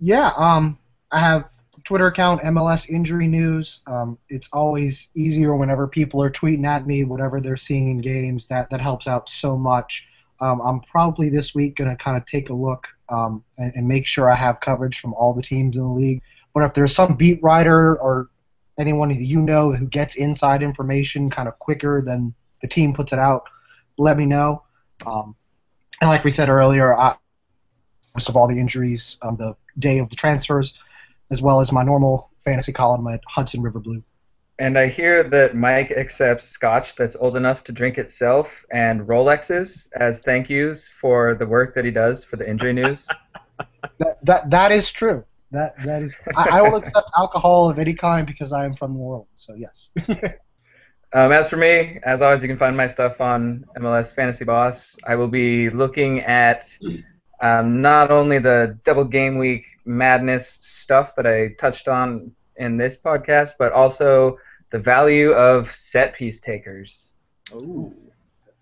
[0.00, 0.78] Yeah, um,
[1.10, 1.50] I have
[1.84, 3.80] Twitter account MLS Injury News.
[3.86, 8.46] Um, it's always easier whenever people are tweeting at me whatever they're seeing in games.
[8.48, 10.06] That that helps out so much.
[10.40, 14.06] Um, I'm probably this week to kind of take a look um, and, and, make
[14.06, 16.22] sure I have coverage from all the teams in the league.
[16.54, 18.28] But if there's some beat writer or
[18.78, 23.18] anyone you know who gets inside information kind of quicker than the team puts it
[23.18, 23.48] out,
[23.96, 24.62] let me know.
[25.06, 25.34] Um,
[26.00, 27.16] and like we said earlier, I,
[28.14, 30.74] most of all the injuries on the day of the transfers,
[31.30, 34.02] as well as my normal fantasy column at Hudson River Blue.
[34.60, 39.86] And I hear that Mike accepts scotch that's old enough to drink itself and Rolexes
[39.94, 43.06] as thank yous for the work that he does for the injury news.
[43.98, 45.24] that, that that is true.
[45.52, 46.16] That that is.
[46.36, 49.28] I, I will accept alcohol of any kind because I am from New Orleans.
[49.36, 49.90] So yes.
[51.12, 54.96] um, as for me, as always, you can find my stuff on MLS Fantasy Boss.
[55.06, 56.68] I will be looking at
[57.40, 62.96] um, not only the double game week madness stuff that I touched on in this
[62.96, 64.38] podcast, but also
[64.70, 67.12] the value of set piece takers.
[67.52, 67.92] Oh,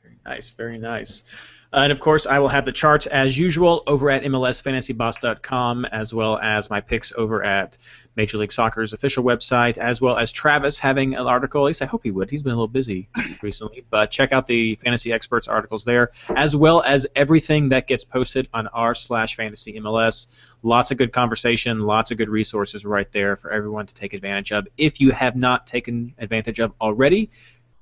[0.02, 1.24] very nice, very nice.
[1.72, 6.14] Uh, and of course, I will have the charts as usual over at MLSFantasyBoss.com, as
[6.14, 7.76] well as my picks over at
[8.16, 11.62] Major League Soccer's official website, as well as Travis having an article.
[11.62, 12.30] At least I hope he would.
[12.30, 13.08] He's been a little busy
[13.42, 18.04] recently, but check out the Fantasy Experts articles there, as well as everything that gets
[18.04, 20.28] posted on r slash Fantasy MLS.
[20.62, 24.52] Lots of good conversation, lots of good resources right there for everyone to take advantage
[24.52, 24.66] of.
[24.78, 27.30] If you have not taken advantage of already,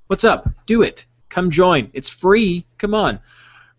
[0.07, 0.49] what's up?
[0.65, 1.05] Do it.
[1.29, 1.89] Come join.
[1.93, 2.65] It's free.
[2.77, 3.19] Come on.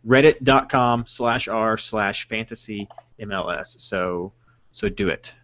[0.06, 2.88] Reddit.com slash r slash fantasy
[3.20, 3.80] MLS.
[3.80, 4.32] So
[4.72, 5.34] so do it.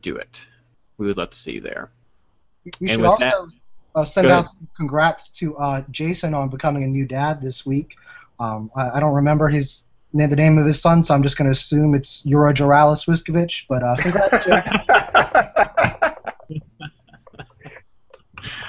[0.00, 0.46] Do it.
[0.98, 1.90] We would love to see you there.
[2.80, 3.48] We should also that,
[3.94, 7.96] uh, send out some congrats to uh, Jason on becoming a new dad this week.
[8.38, 9.84] Um, I, I, don't remember his
[10.14, 13.64] the name of his son, so I'm just going to assume it's Jura Joralis Wiskovich.
[13.68, 14.62] But uh, congrats, Jay.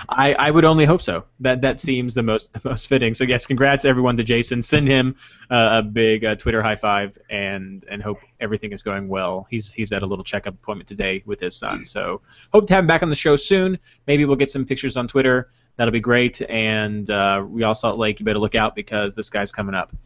[0.09, 1.25] I, I would only hope so.
[1.39, 3.13] That that seems the most the most fitting.
[3.13, 4.63] So yes, congrats everyone to Jason.
[4.63, 5.15] Send him
[5.49, 9.47] uh, a big uh, Twitter high five and and hope everything is going well.
[9.49, 11.85] He's he's at a little checkup appointment today with his son.
[11.85, 13.79] So hope to have him back on the show soon.
[14.07, 15.51] Maybe we'll get some pictures on Twitter.
[15.75, 16.41] That'll be great.
[16.41, 19.95] And uh, Real Salt Lake, you better look out because this guy's coming up.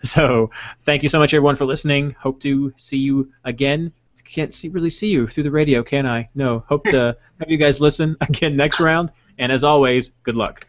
[0.00, 2.14] So thank you so much, everyone, for listening.
[2.20, 3.92] Hope to see you again.
[4.24, 6.28] Can't see, really see you through the radio, can I?
[6.36, 6.62] No.
[6.68, 9.10] Hope to have you guys listen again next round.
[9.38, 10.67] And as always, good luck.